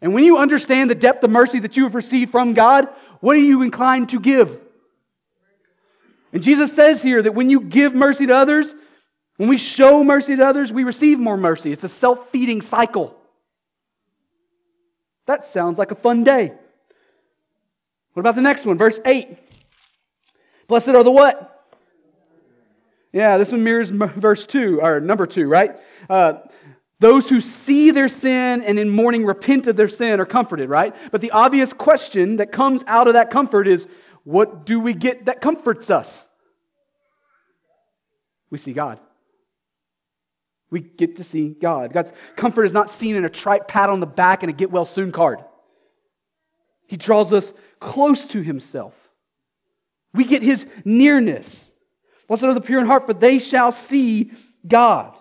And 0.00 0.14
when 0.14 0.24
you 0.24 0.38
understand 0.38 0.90
the 0.90 0.94
depth 0.94 1.22
of 1.22 1.30
mercy 1.30 1.60
that 1.60 1.76
you 1.76 1.84
have 1.84 1.94
received 1.94 2.32
from 2.32 2.54
God, 2.54 2.88
what 3.20 3.36
are 3.36 3.40
you 3.40 3.62
inclined 3.62 4.08
to 4.10 4.20
give? 4.20 4.58
And 6.32 6.42
Jesus 6.42 6.74
says 6.74 7.02
here 7.02 7.22
that 7.22 7.34
when 7.34 7.50
you 7.50 7.60
give 7.60 7.94
mercy 7.94 8.26
to 8.26 8.34
others, 8.34 8.74
when 9.36 9.48
we 9.48 9.58
show 9.58 10.02
mercy 10.02 10.36
to 10.36 10.46
others, 10.46 10.72
we 10.72 10.84
receive 10.84 11.18
more 11.18 11.36
mercy. 11.36 11.72
It's 11.72 11.84
a 11.84 11.88
self 11.88 12.30
feeding 12.30 12.60
cycle. 12.60 13.16
That 15.26 15.46
sounds 15.46 15.78
like 15.78 15.90
a 15.90 15.94
fun 15.94 16.24
day. 16.24 16.54
What 18.12 18.20
about 18.20 18.34
the 18.34 18.42
next 18.42 18.66
one? 18.66 18.78
Verse 18.78 19.00
8. 19.04 19.38
Blessed 20.66 20.88
are 20.88 21.04
the 21.04 21.10
what? 21.10 21.48
Yeah, 23.12 23.36
this 23.36 23.52
one 23.52 23.62
mirrors 23.62 23.90
verse 23.90 24.46
2, 24.46 24.80
or 24.80 25.00
number 25.00 25.26
2, 25.26 25.46
right? 25.46 25.76
Uh, 26.08 26.34
those 26.98 27.28
who 27.28 27.40
see 27.40 27.90
their 27.90 28.08
sin 28.08 28.62
and 28.62 28.78
in 28.78 28.88
mourning 28.88 29.26
repent 29.26 29.66
of 29.66 29.76
their 29.76 29.88
sin 29.88 30.20
are 30.20 30.24
comforted, 30.24 30.70
right? 30.70 30.94
But 31.10 31.20
the 31.20 31.32
obvious 31.32 31.72
question 31.72 32.36
that 32.36 32.52
comes 32.52 32.84
out 32.86 33.08
of 33.08 33.14
that 33.14 33.30
comfort 33.30 33.66
is 33.66 33.88
what 34.24 34.64
do 34.64 34.78
we 34.78 34.94
get 34.94 35.26
that 35.26 35.40
comforts 35.40 35.90
us? 35.90 36.28
We 38.50 38.58
see 38.58 38.72
God. 38.72 39.00
We 40.70 40.80
get 40.80 41.16
to 41.16 41.24
see 41.24 41.48
God. 41.48 41.92
God's 41.92 42.12
comfort 42.36 42.64
is 42.64 42.72
not 42.72 42.88
seen 42.88 43.16
in 43.16 43.24
a 43.24 43.28
trite 43.28 43.66
pat 43.66 43.90
on 43.90 44.00
the 44.00 44.06
back 44.06 44.42
and 44.42 44.50
a 44.50 44.52
get 44.52 44.70
well 44.70 44.84
soon 44.84 45.10
card. 45.12 45.40
He 46.86 46.96
draws 46.96 47.32
us 47.32 47.52
close 47.82 48.24
to 48.26 48.40
Himself. 48.40 48.94
We 50.14 50.24
get 50.24 50.42
His 50.42 50.66
nearness. 50.84 51.70
Blessed 52.28 52.44
are 52.44 52.54
the 52.54 52.60
pure 52.60 52.80
in 52.80 52.86
heart, 52.86 53.06
for 53.06 53.14
they 53.14 53.38
shall 53.38 53.72
see 53.72 54.32
God. 54.66 55.14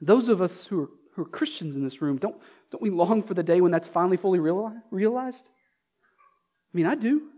Those 0.00 0.28
of 0.28 0.40
us 0.40 0.66
who 0.66 0.82
are, 0.82 0.88
who 1.14 1.22
are 1.22 1.26
Christians 1.26 1.76
in 1.76 1.84
this 1.84 2.00
room, 2.00 2.18
don't, 2.18 2.36
don't 2.70 2.82
we 2.82 2.90
long 2.90 3.22
for 3.22 3.34
the 3.34 3.42
day 3.42 3.60
when 3.60 3.72
that's 3.72 3.88
finally 3.88 4.16
fully 4.16 4.38
realized? 4.40 5.48
I 5.48 6.76
mean, 6.76 6.86
I 6.86 6.94
do. 6.94 7.28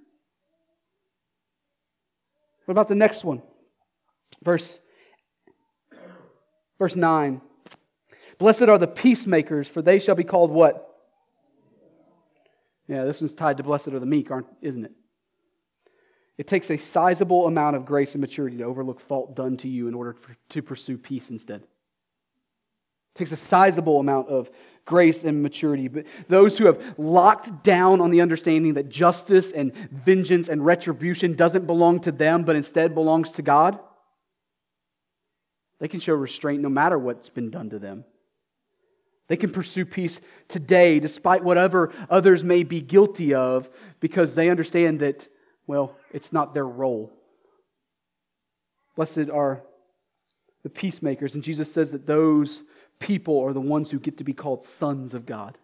What 2.65 2.73
about 2.73 2.89
the 2.89 2.95
next 2.95 3.25
one? 3.25 3.43
Verse 4.43 4.79
Verse 6.79 6.97
9 6.97 7.41
Blessed 8.39 8.63
are 8.63 8.79
the 8.79 8.87
peacemakers, 8.87 9.67
for 9.67 9.81
they 9.81 9.99
shall 9.99 10.15
be 10.15 10.25
called 10.25 10.51
what? 10.51 10.96
Yeah, 12.89 13.05
this 13.05 13.21
one's 13.21 13.35
tied 13.35 13.57
to 13.57 13.63
blessed 13.63 13.89
are 13.89 13.99
the 13.99 14.07
meek, 14.07 14.31
aren't, 14.31 14.47
isn't 14.63 14.85
it? 14.85 14.93
It 16.39 16.47
takes 16.47 16.71
a 16.71 16.77
sizable 16.77 17.47
amount 17.47 17.77
of 17.77 17.85
grace 17.87 18.15
and 18.15 18.21
maturity 18.21 18.59
to 18.59 18.65
overlook 18.65 19.01
fault 19.01 19.35
done 19.35 19.57
to 19.59 19.69
you 19.69 19.89
in 19.89 19.95
order 19.95 20.15
to 20.51 20.63
pursue 20.63 20.99
peace 20.99 21.31
instead. 21.31 21.63
It 21.63 23.19
takes 23.19 23.33
a 23.33 23.37
sizable 23.37 23.99
amount 23.99 24.29
of 24.29 24.51
grace 24.85 25.25
and 25.25 25.43
maturity. 25.43 25.89
But 25.89 26.07
those 26.29 26.59
who 26.59 26.67
have 26.67 26.95
locked 26.99 27.65
down 27.65 28.01
on 28.03 28.11
the 28.11 28.21
understanding 28.21 28.75
that 28.75 28.91
justice 28.91 29.51
and 29.51 29.75
vengeance 29.91 30.49
and 30.49 30.65
retribution 30.65 31.35
doesn't 31.35 31.67
belong 31.67 32.01
to 32.01 32.13
them, 32.13 32.45
but 32.45 32.55
instead 32.55 32.95
belongs 32.95 33.31
to 33.31 33.43
God, 33.43 33.79
they 35.81 35.89
can 35.89 36.01
show 36.01 36.15
restraint 36.15 36.63
no 36.63 36.69
matter 36.69 36.99
what's 36.99 37.31
been 37.31 37.51
done 37.51 37.71
to 37.71 37.79
them. 37.79 38.05
They 39.29 39.37
can 39.37 39.51
pursue 39.51 39.85
peace 39.85 40.21
today 40.49 41.01
despite 41.01 41.43
whatever 41.43 41.93
others 42.09 42.45
may 42.45 42.63
be 42.63 42.81
guilty 42.81 43.35
of 43.35 43.69
because 43.99 44.35
they 44.35 44.51
understand 44.51 45.01
that, 45.01 45.27
well, 45.67 45.97
it's 46.13 46.33
not 46.33 46.55
their 46.55 46.67
role. 46.67 47.13
Blessed 48.95 49.31
are 49.33 49.63
the 50.63 50.71
peacemakers. 50.71 51.35
And 51.35 51.45
Jesus 51.45 51.73
says 51.73 51.93
that 51.93 52.07
those 52.07 52.63
people 52.99 53.41
are 53.41 53.53
the 53.53 53.61
ones 53.61 53.91
who 53.91 53.99
get 53.99 54.19
to 54.19 54.25
be 54.25 54.33
called 54.33 54.65
sons 54.65 55.13
of 55.13 55.27
God. 55.27 55.59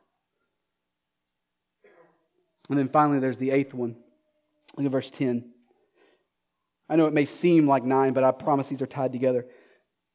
And 2.69 2.79
then 2.79 2.89
finally, 2.89 3.19
there's 3.19 3.39
the 3.39 3.51
eighth 3.51 3.75
one. 3.75 3.97
Look 4.77 4.87
at 4.87 4.93
verse 4.93 5.11
10. 5.11 5.51
I 6.89 6.97
know 6.97 7.07
it 7.07 7.13
may 7.13 7.25
seem 7.25 7.67
like 7.67 7.85
nine, 7.85 8.13
but 8.13 8.25
I 8.25 8.33
promise 8.33 8.69
these 8.69 8.83
are 8.83 8.87
tied 8.87 9.13
together. 9.13 9.47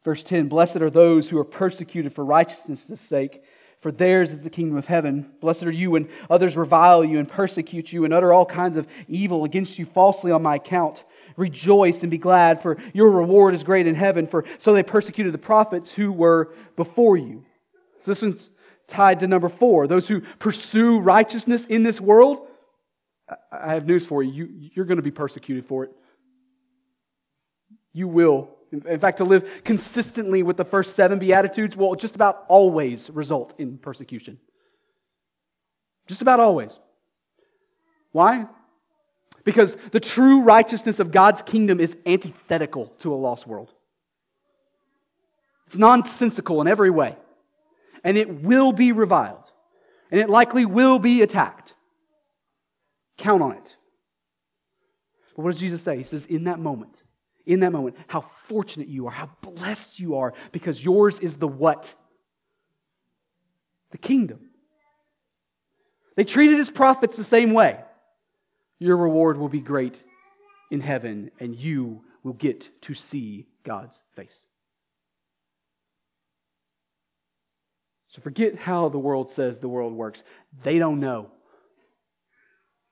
Verse 0.07 0.23
10 0.23 0.47
Blessed 0.47 0.77
are 0.77 0.89
those 0.89 1.27
who 1.27 1.37
are 1.37 1.43
persecuted 1.43 2.13
for 2.13 2.23
righteousness' 2.23 3.01
sake, 3.01 3.43
for 3.81 3.91
theirs 3.91 4.31
is 4.31 4.41
the 4.41 4.49
kingdom 4.49 4.77
of 4.77 4.85
heaven. 4.85 5.29
Blessed 5.41 5.63
are 5.63 5.69
you 5.71 5.91
when 5.91 6.07
others 6.29 6.55
revile 6.55 7.03
you 7.03 7.19
and 7.19 7.27
persecute 7.27 7.91
you 7.91 8.05
and 8.05 8.13
utter 8.13 8.31
all 8.31 8.45
kinds 8.45 8.77
of 8.77 8.87
evil 9.09 9.43
against 9.43 9.77
you 9.77 9.85
falsely 9.85 10.31
on 10.31 10.41
my 10.41 10.55
account. 10.55 11.03
Rejoice 11.35 12.03
and 12.03 12.09
be 12.09 12.17
glad, 12.17 12.61
for 12.61 12.77
your 12.93 13.11
reward 13.11 13.53
is 13.53 13.63
great 13.63 13.85
in 13.85 13.95
heaven, 13.95 14.27
for 14.27 14.45
so 14.59 14.71
they 14.71 14.81
persecuted 14.81 15.33
the 15.33 15.39
prophets 15.39 15.91
who 15.91 16.13
were 16.13 16.53
before 16.77 17.17
you. 17.17 17.43
So 18.05 18.11
this 18.11 18.21
one's 18.21 18.49
tied 18.87 19.19
to 19.19 19.27
number 19.27 19.49
four. 19.49 19.87
Those 19.87 20.07
who 20.07 20.21
pursue 20.39 20.99
righteousness 20.99 21.65
in 21.65 21.83
this 21.83 21.99
world, 21.99 22.47
I 23.51 23.73
have 23.73 23.85
news 23.85 24.05
for 24.05 24.23
you. 24.23 24.45
you 24.45 24.69
you're 24.73 24.85
going 24.85 24.99
to 24.99 25.03
be 25.03 25.11
persecuted 25.11 25.65
for 25.65 25.83
it. 25.83 25.91
You 27.93 28.07
will 28.07 28.57
in 28.71 28.99
fact, 28.99 29.17
to 29.17 29.23
live 29.23 29.63
consistently 29.63 30.43
with 30.43 30.57
the 30.57 30.65
first 30.65 30.95
seven 30.95 31.19
Beatitudes 31.19 31.77
will 31.77 31.95
just 31.95 32.15
about 32.15 32.43
always 32.49 33.09
result 33.09 33.53
in 33.57 33.77
persecution. 33.77 34.39
Just 36.07 36.21
about 36.21 36.39
always. 36.39 36.79
Why? 38.11 38.47
Because 39.43 39.77
the 39.91 39.99
true 39.99 40.41
righteousness 40.41 40.99
of 40.99 41.11
God's 41.11 41.41
kingdom 41.41 41.79
is 41.79 41.95
antithetical 42.05 42.87
to 42.99 43.13
a 43.13 43.15
lost 43.15 43.47
world. 43.47 43.71
It's 45.67 45.77
nonsensical 45.77 46.59
in 46.61 46.67
every 46.67 46.89
way. 46.89 47.15
And 48.03 48.17
it 48.17 48.41
will 48.41 48.73
be 48.73 48.91
reviled. 48.91 49.43
And 50.11 50.19
it 50.19 50.29
likely 50.29 50.65
will 50.65 50.99
be 50.99 51.21
attacked. 51.21 51.73
Count 53.17 53.41
on 53.41 53.53
it. 53.53 53.75
But 55.35 55.43
what 55.43 55.51
does 55.51 55.59
Jesus 55.59 55.81
say? 55.81 55.97
He 55.97 56.03
says, 56.03 56.25
in 56.25 56.45
that 56.45 56.59
moment, 56.59 57.01
in 57.47 57.61
that 57.61 57.71
moment 57.71 57.95
how 58.07 58.21
fortunate 58.21 58.87
you 58.89 59.07
are, 59.07 59.11
how 59.11 59.31
blessed 59.41 59.99
you 59.99 60.17
are, 60.17 60.33
because 60.51 60.83
yours 60.83 61.19
is 61.19 61.37
the 61.37 61.47
what? 61.47 61.95
The 63.91 63.97
kingdom. 63.97 64.51
They 66.15 66.25
treated 66.25 66.57
his 66.57 66.69
prophets 66.69 67.17
the 67.17 67.23
same 67.23 67.53
way. 67.53 67.79
Your 68.79 68.97
reward 68.97 69.37
will 69.37 69.49
be 69.49 69.61
great 69.61 69.97
in 70.69 70.81
heaven, 70.81 71.31
and 71.39 71.55
you 71.55 72.03
will 72.21 72.33
get 72.33 72.69
to 72.81 72.93
see 72.93 73.47
God's 73.63 73.99
face. 74.15 74.45
So 78.09 78.21
forget 78.21 78.55
how 78.55 78.89
the 78.89 78.99
world 78.99 79.29
says 79.29 79.59
the 79.59 79.69
world 79.69 79.93
works. 79.93 80.23
They 80.63 80.79
don't 80.79 80.99
know. 80.99 81.31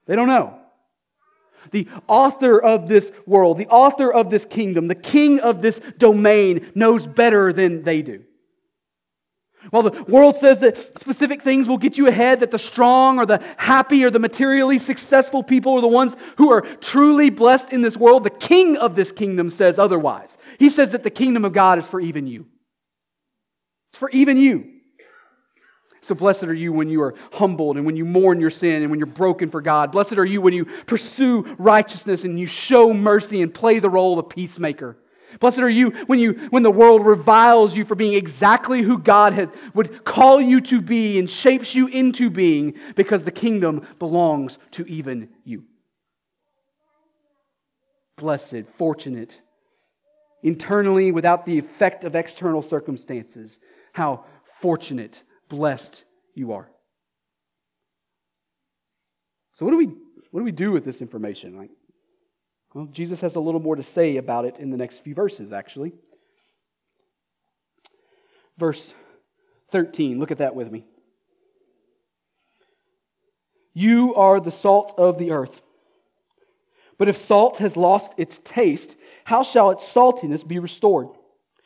They 0.06 0.16
don't 0.16 0.28
know 0.28 0.60
the 1.70 1.88
author 2.06 2.60
of 2.60 2.88
this 2.88 3.12
world, 3.26 3.58
the 3.58 3.68
author 3.68 4.12
of 4.12 4.30
this 4.30 4.44
kingdom, 4.44 4.88
the 4.88 4.94
king 4.94 5.40
of 5.40 5.62
this 5.62 5.80
domain 5.98 6.70
knows 6.74 7.06
better 7.06 7.52
than 7.52 7.82
they 7.82 8.02
do. 8.02 8.24
While 9.70 9.82
the 9.82 10.02
world 10.04 10.36
says 10.36 10.60
that 10.60 10.76
specific 10.98 11.42
things 11.42 11.68
will 11.68 11.78
get 11.78 11.98
you 11.98 12.06
ahead, 12.06 12.40
that 12.40 12.50
the 12.50 12.58
strong 12.58 13.18
or 13.18 13.26
the 13.26 13.42
happy 13.56 14.04
or 14.04 14.10
the 14.10 14.18
materially 14.18 14.78
successful 14.78 15.42
people 15.42 15.74
are 15.74 15.80
the 15.80 15.88
ones 15.88 16.16
who 16.36 16.52
are 16.52 16.60
truly 16.60 17.30
blessed 17.30 17.72
in 17.72 17.82
this 17.82 17.96
world, 17.96 18.22
the 18.22 18.30
king 18.30 18.76
of 18.76 18.94
this 18.94 19.10
kingdom 19.10 19.50
says 19.50 19.78
otherwise. 19.78 20.38
He 20.58 20.70
says 20.70 20.92
that 20.92 21.02
the 21.02 21.10
kingdom 21.10 21.44
of 21.44 21.52
God 21.52 21.78
is 21.78 21.86
for 21.88 22.00
even 22.00 22.26
you. 22.26 22.46
It's 23.90 23.98
for 23.98 24.10
even 24.10 24.36
you. 24.36 24.75
So 26.06 26.14
blessed 26.14 26.44
are 26.44 26.54
you 26.54 26.72
when 26.72 26.88
you 26.88 27.02
are 27.02 27.16
humbled 27.32 27.76
and 27.76 27.84
when 27.84 27.96
you 27.96 28.04
mourn 28.04 28.40
your 28.40 28.48
sin 28.48 28.82
and 28.82 28.92
when 28.92 29.00
you're 29.00 29.08
broken 29.08 29.50
for 29.50 29.60
God. 29.60 29.90
Blessed 29.90 30.18
are 30.18 30.24
you 30.24 30.40
when 30.40 30.54
you 30.54 30.66
pursue 30.86 31.42
righteousness 31.58 32.22
and 32.22 32.38
you 32.38 32.46
show 32.46 32.94
mercy 32.94 33.42
and 33.42 33.52
play 33.52 33.80
the 33.80 33.90
role 33.90 34.16
of 34.16 34.28
peacemaker. 34.28 34.96
Blessed 35.40 35.58
are 35.58 35.68
you 35.68 35.90
when, 36.06 36.20
you 36.20 36.34
when 36.50 36.62
the 36.62 36.70
world 36.70 37.04
reviles 37.04 37.76
you 37.76 37.84
for 37.84 37.96
being 37.96 38.12
exactly 38.12 38.82
who 38.82 38.98
God 38.98 39.32
had, 39.32 39.50
would 39.74 40.04
call 40.04 40.40
you 40.40 40.60
to 40.60 40.80
be 40.80 41.18
and 41.18 41.28
shapes 41.28 41.74
you 41.74 41.88
into 41.88 42.30
being 42.30 42.74
because 42.94 43.24
the 43.24 43.32
kingdom 43.32 43.84
belongs 43.98 44.58
to 44.70 44.86
even 44.86 45.28
you. 45.42 45.64
Blessed, 48.16 48.62
fortunate, 48.76 49.40
internally 50.44 51.10
without 51.10 51.46
the 51.46 51.58
effect 51.58 52.04
of 52.04 52.14
external 52.14 52.62
circumstances. 52.62 53.58
How 53.92 54.24
fortunate 54.60 55.24
blessed 55.48 56.04
you 56.34 56.52
are. 56.52 56.68
So, 59.52 59.64
what 59.64 59.72
do 59.72 59.78
we, 59.78 59.86
what 60.30 60.40
do, 60.40 60.44
we 60.44 60.52
do 60.52 60.70
with 60.70 60.84
this 60.84 61.00
information? 61.00 61.56
Like, 61.56 61.70
well, 62.74 62.86
Jesus 62.86 63.20
has 63.22 63.36
a 63.36 63.40
little 63.40 63.60
more 63.60 63.76
to 63.76 63.82
say 63.82 64.18
about 64.18 64.44
it 64.44 64.58
in 64.58 64.70
the 64.70 64.76
next 64.76 64.98
few 64.98 65.14
verses, 65.14 65.52
actually. 65.52 65.92
Verse 68.58 68.94
13, 69.70 70.18
look 70.18 70.30
at 70.30 70.38
that 70.38 70.54
with 70.54 70.70
me. 70.70 70.84
You 73.72 74.14
are 74.14 74.40
the 74.40 74.50
salt 74.50 74.94
of 74.98 75.18
the 75.18 75.32
earth. 75.32 75.62
But 76.98 77.08
if 77.08 77.16
salt 77.16 77.58
has 77.58 77.76
lost 77.76 78.14
its 78.16 78.38
taste, 78.38 78.96
how 79.24 79.42
shall 79.42 79.70
its 79.70 79.84
saltiness 79.84 80.46
be 80.46 80.58
restored? 80.58 81.08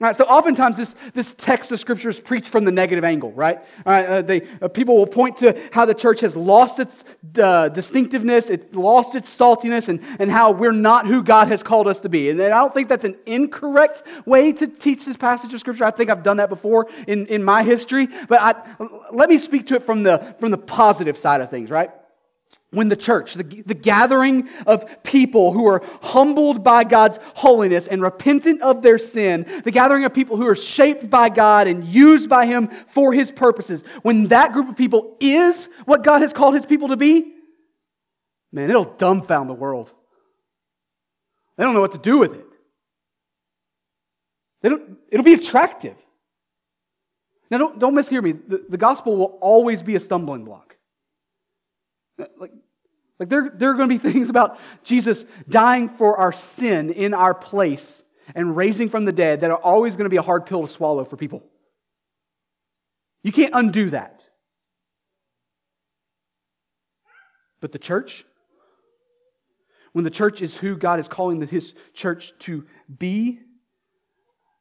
Right, 0.00 0.14
so 0.14 0.22
oftentimes 0.26 0.76
this, 0.76 0.94
this 1.12 1.32
text 1.32 1.72
of 1.72 1.80
scripture 1.80 2.08
is 2.08 2.20
preached 2.20 2.50
from 2.50 2.64
the 2.64 2.70
negative 2.70 3.02
angle, 3.02 3.32
right? 3.32 3.58
Right, 3.84 4.06
uh, 4.06 4.22
they, 4.22 4.46
uh, 4.62 4.68
people 4.68 4.96
will 4.96 5.08
point 5.08 5.38
to 5.38 5.60
how 5.72 5.86
the 5.86 5.94
church 5.94 6.20
has 6.20 6.36
lost 6.36 6.78
its 6.78 7.02
uh, 7.36 7.68
distinctiveness, 7.70 8.48
it's 8.48 8.72
lost 8.72 9.16
its 9.16 9.36
saltiness, 9.36 9.88
and, 9.88 10.00
and 10.20 10.30
how 10.30 10.52
we're 10.52 10.70
not 10.70 11.08
who 11.08 11.24
God 11.24 11.48
has 11.48 11.64
called 11.64 11.88
us 11.88 11.98
to 12.00 12.08
be. 12.08 12.30
And 12.30 12.40
I 12.40 12.48
don't 12.50 12.72
think 12.72 12.88
that's 12.88 13.04
an 13.04 13.16
incorrect 13.26 14.04
way 14.24 14.52
to 14.52 14.68
teach 14.68 15.04
this 15.04 15.16
passage 15.16 15.52
of 15.52 15.58
scripture. 15.58 15.84
I 15.84 15.90
think 15.90 16.10
I've 16.10 16.22
done 16.22 16.36
that 16.36 16.48
before 16.48 16.86
in, 17.08 17.26
in 17.26 17.42
my 17.42 17.64
history, 17.64 18.06
but 18.28 18.40
I, 18.40 18.54
let 19.10 19.28
me 19.28 19.36
speak 19.36 19.66
to 19.66 19.74
it 19.74 19.82
from 19.82 20.04
the, 20.04 20.36
from 20.38 20.52
the 20.52 20.58
positive 20.58 21.18
side 21.18 21.40
of 21.40 21.50
things, 21.50 21.70
right? 21.70 21.90
When 22.70 22.88
the 22.88 22.96
church, 22.96 23.34
the, 23.34 23.42
the 23.42 23.74
gathering 23.74 24.48
of 24.66 25.02
people 25.02 25.52
who 25.52 25.66
are 25.66 25.82
humbled 26.02 26.62
by 26.62 26.84
God's 26.84 27.18
holiness 27.34 27.86
and 27.86 28.02
repentant 28.02 28.60
of 28.60 28.82
their 28.82 28.98
sin, 28.98 29.46
the 29.64 29.70
gathering 29.70 30.04
of 30.04 30.12
people 30.12 30.36
who 30.36 30.46
are 30.46 30.56
shaped 30.56 31.08
by 31.08 31.30
God 31.30 31.66
and 31.66 31.84
used 31.84 32.28
by 32.28 32.44
Him 32.44 32.68
for 32.88 33.12
His 33.12 33.30
purposes, 33.30 33.84
when 34.02 34.28
that 34.28 34.52
group 34.52 34.68
of 34.68 34.76
people 34.76 35.16
is 35.18 35.68
what 35.86 36.02
God 36.02 36.20
has 36.20 36.32
called 36.32 36.54
His 36.54 36.66
people 36.66 36.88
to 36.88 36.96
be, 36.96 37.32
man, 38.52 38.68
it'll 38.68 38.84
dumbfound 38.84 39.48
the 39.48 39.54
world. 39.54 39.92
They 41.56 41.64
don't 41.64 41.74
know 41.74 41.80
what 41.80 41.92
to 41.92 41.98
do 41.98 42.18
with 42.18 42.34
it. 42.34 42.46
They 44.60 44.68
don't, 44.68 44.98
it'll 45.10 45.24
be 45.24 45.34
attractive. 45.34 45.96
Now, 47.50 47.58
don't, 47.58 47.78
don't 47.78 47.94
mishear 47.94 48.22
me. 48.22 48.32
The, 48.32 48.64
the 48.68 48.76
gospel 48.76 49.16
will 49.16 49.38
always 49.40 49.82
be 49.82 49.96
a 49.96 50.00
stumbling 50.00 50.44
block. 50.44 50.76
Like, 52.18 52.52
like 53.18 53.28
there, 53.28 53.50
there 53.54 53.70
are 53.70 53.74
going 53.74 53.88
to 53.88 53.98
be 53.98 53.98
things 54.12 54.28
about 54.28 54.58
Jesus 54.84 55.24
dying 55.48 55.88
for 55.88 56.16
our 56.16 56.32
sin 56.32 56.90
in 56.90 57.14
our 57.14 57.34
place 57.34 58.02
and 58.34 58.56
raising 58.56 58.88
from 58.88 59.04
the 59.04 59.12
dead 59.12 59.40
that 59.40 59.50
are 59.50 59.56
always 59.56 59.96
going 59.96 60.04
to 60.04 60.10
be 60.10 60.16
a 60.16 60.22
hard 60.22 60.46
pill 60.46 60.62
to 60.62 60.68
swallow 60.68 61.04
for 61.04 61.16
people. 61.16 61.42
You 63.22 63.32
can't 63.32 63.54
undo 63.54 63.90
that. 63.90 64.26
But 67.60 67.72
the 67.72 67.78
church, 67.78 68.24
when 69.92 70.04
the 70.04 70.10
church 70.10 70.42
is 70.42 70.54
who 70.56 70.76
God 70.76 71.00
is 71.00 71.08
calling 71.08 71.44
his 71.46 71.74
church 71.92 72.32
to 72.40 72.64
be, 72.98 73.40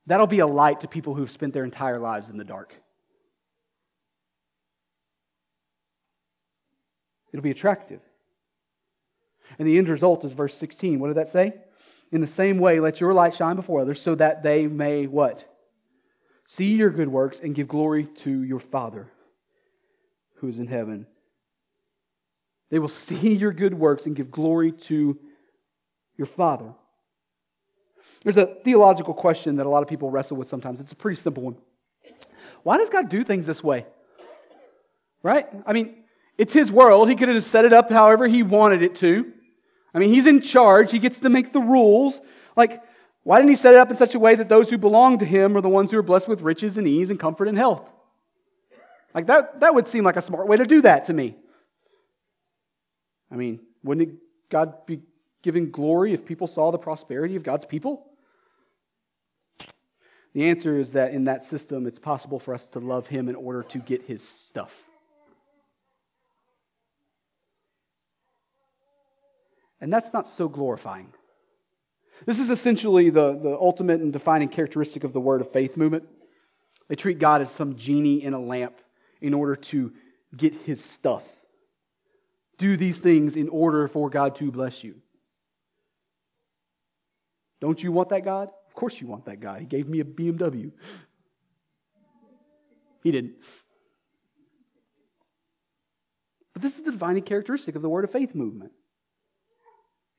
that'll 0.07 0.25
be 0.25 0.39
a 0.39 0.47
light 0.47 0.81
to 0.81 0.87
people 0.87 1.13
who've 1.13 1.29
spent 1.29 1.53
their 1.53 1.63
entire 1.63 1.99
lives 1.99 2.29
in 2.29 2.37
the 2.37 2.43
dark. 2.43 2.73
It'll 7.37 7.43
be 7.43 7.51
attractive. 7.51 8.01
And 9.59 9.67
the 9.67 9.77
end 9.77 9.89
result 9.89 10.25
is 10.25 10.33
verse 10.33 10.55
16. 10.55 10.99
What 10.99 11.09
did 11.09 11.17
that 11.17 11.29
say? 11.29 11.53
In 12.11 12.19
the 12.19 12.25
same 12.25 12.57
way, 12.57 12.79
let 12.79 12.99
your 12.99 13.13
light 13.13 13.35
shine 13.35 13.55
before 13.55 13.79
others 13.79 14.01
so 14.01 14.15
that 14.15 14.41
they 14.41 14.65
may 14.65 15.05
what? 15.05 15.45
See 16.47 16.73
your 16.73 16.89
good 16.89 17.09
works 17.09 17.39
and 17.39 17.53
give 17.53 17.67
glory 17.67 18.05
to 18.05 18.41
your 18.41 18.59
Father 18.59 19.11
who 20.37 20.47
is 20.47 20.57
in 20.57 20.65
heaven. 20.65 21.05
They 22.71 22.79
will 22.79 22.89
see 22.89 23.35
your 23.35 23.53
good 23.53 23.75
works 23.75 24.07
and 24.07 24.15
give 24.15 24.31
glory 24.31 24.71
to 24.71 25.19
your 26.17 26.27
Father. 26.27 26.73
There's 28.23 28.37
a 28.37 28.47
theological 28.63 29.13
question 29.13 29.57
that 29.57 29.67
a 29.67 29.69
lot 29.69 29.83
of 29.83 29.89
people 29.89 30.09
wrestle 30.09 30.37
with 30.37 30.47
sometimes. 30.47 30.79
It's 30.79 30.91
a 30.91 30.95
pretty 30.95 31.21
simple 31.21 31.43
one. 31.43 31.57
Why 32.63 32.77
does 32.77 32.89
God 32.89 33.09
do 33.09 33.23
things 33.23 33.45
this 33.45 33.63
way? 33.63 33.85
Right? 35.21 35.47
I 35.67 35.73
mean, 35.73 36.03
it's 36.37 36.53
his 36.53 36.71
world. 36.71 37.09
He 37.09 37.15
could 37.15 37.29
have 37.29 37.37
just 37.37 37.49
set 37.49 37.65
it 37.65 37.73
up 37.73 37.89
however 37.89 38.27
he 38.27 38.43
wanted 38.43 38.83
it 38.83 38.95
to. 38.97 39.31
I 39.93 39.99
mean, 39.99 40.09
he's 40.09 40.27
in 40.27 40.41
charge. 40.41 40.91
He 40.91 40.99
gets 40.99 41.21
to 41.21 41.29
make 41.29 41.53
the 41.53 41.59
rules. 41.59 42.21
Like, 42.55 42.83
why 43.23 43.37
didn't 43.37 43.49
he 43.49 43.55
set 43.55 43.73
it 43.73 43.79
up 43.79 43.89
in 43.89 43.97
such 43.97 44.15
a 44.15 44.19
way 44.19 44.35
that 44.35 44.47
those 44.47 44.69
who 44.69 44.77
belong 44.77 45.17
to 45.19 45.25
him 45.25 45.57
are 45.57 45.61
the 45.61 45.69
ones 45.69 45.91
who 45.91 45.97
are 45.97 46.03
blessed 46.03 46.27
with 46.27 46.41
riches 46.41 46.77
and 46.77 46.87
ease 46.87 47.09
and 47.09 47.19
comfort 47.19 47.47
and 47.47 47.57
health? 47.57 47.89
Like, 49.13 49.27
that, 49.27 49.61
that 49.61 49.73
would 49.73 49.87
seem 49.87 50.03
like 50.03 50.15
a 50.15 50.21
smart 50.21 50.47
way 50.47 50.57
to 50.57 50.65
do 50.65 50.81
that 50.81 51.05
to 51.05 51.13
me. 51.13 51.35
I 53.31 53.35
mean, 53.35 53.59
wouldn't 53.83 54.09
it, 54.09 54.15
God 54.49 54.85
be 54.85 55.01
giving 55.41 55.71
glory 55.71 56.13
if 56.13 56.25
people 56.25 56.47
saw 56.47 56.71
the 56.71 56.77
prosperity 56.77 57.35
of 57.35 57.43
God's 57.43 57.65
people? 57.65 58.05
The 60.33 60.49
answer 60.49 60.79
is 60.79 60.91
that 60.91 61.13
in 61.13 61.23
that 61.23 61.43
system, 61.43 61.87
it's 61.87 61.99
possible 61.99 62.37
for 62.37 62.53
us 62.53 62.67
to 62.67 62.79
love 62.79 63.07
him 63.07 63.27
in 63.27 63.35
order 63.35 63.63
to 63.63 63.79
get 63.79 64.03
his 64.03 64.21
stuff. 64.21 64.83
And 69.79 69.93
that's 69.93 70.13
not 70.13 70.27
so 70.27 70.47
glorifying. 70.47 71.13
This 72.25 72.39
is 72.39 72.49
essentially 72.49 73.09
the, 73.09 73.37
the 73.37 73.57
ultimate 73.59 74.01
and 74.01 74.11
defining 74.11 74.49
characteristic 74.49 75.03
of 75.03 75.13
the 75.13 75.19
Word 75.19 75.41
of 75.41 75.51
Faith 75.51 75.77
movement. 75.77 76.05
They 76.87 76.95
treat 76.95 77.19
God 77.19 77.41
as 77.41 77.51
some 77.51 77.75
genie 77.75 78.23
in 78.23 78.33
a 78.33 78.39
lamp 78.39 78.79
in 79.21 79.33
order 79.33 79.55
to 79.55 79.93
get 80.35 80.53
his 80.53 80.83
stuff. 80.83 81.23
Do 82.57 82.75
these 82.75 82.99
things 82.99 83.35
in 83.35 83.49
order 83.49 83.87
for 83.87 84.09
God 84.09 84.35
to 84.35 84.51
bless 84.51 84.83
you. 84.83 84.95
Don't 87.59 87.81
you 87.81 87.91
want 87.91 88.09
that 88.09 88.23
God? 88.23 88.49
Of 88.67 88.73
course 88.73 88.99
you 88.99 89.07
want 89.07 89.25
that 89.25 89.39
God. 89.39 89.59
He 89.59 89.65
gave 89.65 89.87
me 89.87 89.99
a 89.99 90.03
BMW. 90.03 90.71
He 93.03 93.11
didn't. 93.11 93.33
But 96.53 96.61
this 96.61 96.77
is 96.77 96.83
the 96.83 96.91
defining 96.91 97.23
characteristic 97.23 97.75
of 97.75 97.81
the 97.81 97.89
Word 97.89 98.03
of 98.03 98.11
Faith 98.11 98.33
movement. 98.33 98.71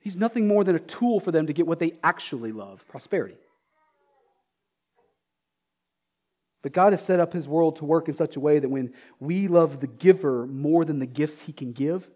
He's 0.08 0.16
nothing 0.16 0.48
more 0.48 0.64
than 0.64 0.74
a 0.74 0.78
tool 0.78 1.20
for 1.20 1.32
them 1.32 1.48
to 1.48 1.52
get 1.52 1.66
what 1.66 1.80
they 1.80 1.92
actually 2.02 2.50
love 2.50 2.82
prosperity. 2.88 3.36
But 6.62 6.72
God 6.72 6.94
has 6.94 7.04
set 7.04 7.20
up 7.20 7.34
His 7.34 7.46
world 7.46 7.76
to 7.76 7.84
work 7.84 8.08
in 8.08 8.14
such 8.14 8.34
a 8.34 8.40
way 8.40 8.58
that 8.58 8.70
when 8.70 8.94
we 9.20 9.48
love 9.48 9.80
the 9.80 9.86
giver 9.86 10.46
more 10.46 10.86
than 10.86 10.98
the 10.98 11.04
gifts 11.04 11.40
He 11.40 11.52
can 11.52 11.72
give, 11.72 12.08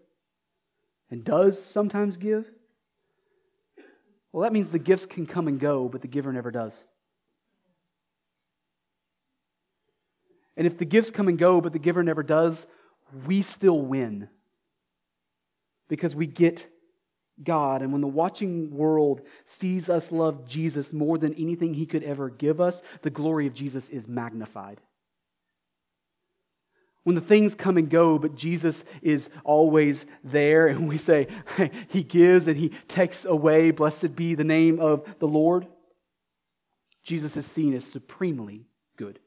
and 1.11 1.23
does 1.23 1.63
sometimes 1.63 2.17
give, 2.17 2.49
well, 4.31 4.41
that 4.41 4.53
means 4.53 4.71
the 4.71 4.79
gifts 4.79 5.05
can 5.05 5.27
come 5.27 5.47
and 5.47 5.59
go, 5.59 5.87
but 5.87 6.01
the 6.01 6.07
giver 6.07 6.33
never 6.33 6.49
does. 6.49 6.83
And 10.57 10.65
if 10.65 10.79
the 10.79 10.85
gifts 10.85 11.11
come 11.11 11.27
and 11.27 11.37
go, 11.37 11.61
but 11.61 11.73
the 11.73 11.77
giver 11.77 12.01
never 12.01 12.23
does, 12.23 12.65
we 13.27 13.43
still 13.43 13.79
win. 13.79 14.29
Because 15.89 16.15
we 16.15 16.25
get 16.25 16.72
God. 17.41 17.81
And 17.81 17.91
when 17.91 18.01
the 18.01 18.07
watching 18.07 18.75
world 18.75 19.21
sees 19.45 19.89
us 19.89 20.11
love 20.11 20.47
Jesus 20.47 20.93
more 20.93 21.17
than 21.17 21.33
anything 21.35 21.73
he 21.73 21.85
could 21.85 22.03
ever 22.03 22.29
give 22.29 22.61
us, 22.61 22.81
the 23.01 23.09
glory 23.09 23.47
of 23.47 23.53
Jesus 23.53 23.89
is 23.89 24.07
magnified. 24.07 24.81
When 27.03 27.15
the 27.15 27.21
things 27.21 27.53
come 27.53 27.77
and 27.77 27.89
go, 27.89 28.17
but 28.17 28.35
Jesus 28.35 28.85
is 29.01 29.29
always 29.43 30.05
there, 30.23 30.67
and 30.67 30.87
we 30.87 30.97
say, 30.97 31.27
He 31.89 32.01
gives 32.03 32.47
and 32.47 32.57
He 32.57 32.69
takes 32.87 33.25
away, 33.25 33.71
blessed 33.71 34.15
be 34.15 34.35
the 34.35 34.45
name 34.45 34.79
of 34.79 35.05
the 35.19 35.27
Lord, 35.27 35.67
Jesus 37.03 37.35
is 37.35 37.45
seen 37.45 37.73
as 37.73 37.83
supremely 37.83 38.65
good. 38.95 39.19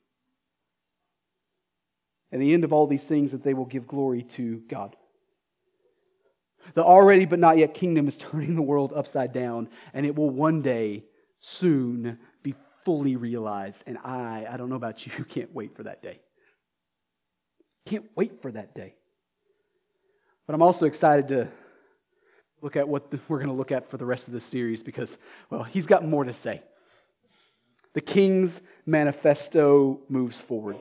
And 2.33 2.41
the 2.41 2.55
end 2.55 2.65
of 2.65 2.73
all 2.73 2.87
these 2.87 3.07
things, 3.07 3.33
that 3.33 3.43
they 3.43 3.55
will 3.55 3.67
give 3.67 3.87
glory 3.87 4.23
to 4.23 4.63
God. 4.69 4.97
The 6.75 6.85
already 6.85 7.25
but 7.25 7.39
not 7.39 7.59
yet 7.59 7.75
kingdom 7.75 8.09
is 8.09 8.17
turning 8.19 8.55
the 8.55 8.63
world 8.63 8.93
upside 8.95 9.33
down, 9.33 9.69
and 9.95 10.07
it 10.07 10.15
will 10.15 10.31
one 10.31 10.63
day 10.63 11.05
soon 11.41 12.19
be 12.43 12.55
fully 12.85 13.17
realized. 13.17 13.83
And 13.87 13.99
I, 13.99 14.47
I 14.51 14.57
don't 14.57 14.69
know 14.69 14.77
about 14.77 15.07
you, 15.07 15.25
can't 15.29 15.55
wait 15.55 15.77
for 15.77 15.85
that 15.85 16.03
day. 16.03 16.21
Can't 17.87 18.07
wait 18.17 18.43
for 18.43 18.51
that 18.51 18.75
day. 18.75 18.95
But 20.47 20.55
I'm 20.55 20.63
also 20.63 20.87
excited 20.87 21.29
to 21.29 21.49
look 22.63 22.77
at 22.77 22.89
what 22.89 23.13
we're 23.29 23.39
going 23.39 23.49
to 23.49 23.55
look 23.55 23.73
at 23.73 23.91
for 23.91 23.97
the 23.97 24.07
rest 24.07 24.27
of 24.27 24.33
this 24.33 24.45
series 24.45 24.83
because, 24.83 25.19
well, 25.51 25.63
he's 25.63 25.87
got 25.87 26.05
more 26.05 26.25
to 26.25 26.33
say. 26.33 26.63
The 27.95 28.01
King's 28.01 28.61
Manifesto 28.85 30.01
moves 30.09 30.41
forward. 30.41 30.77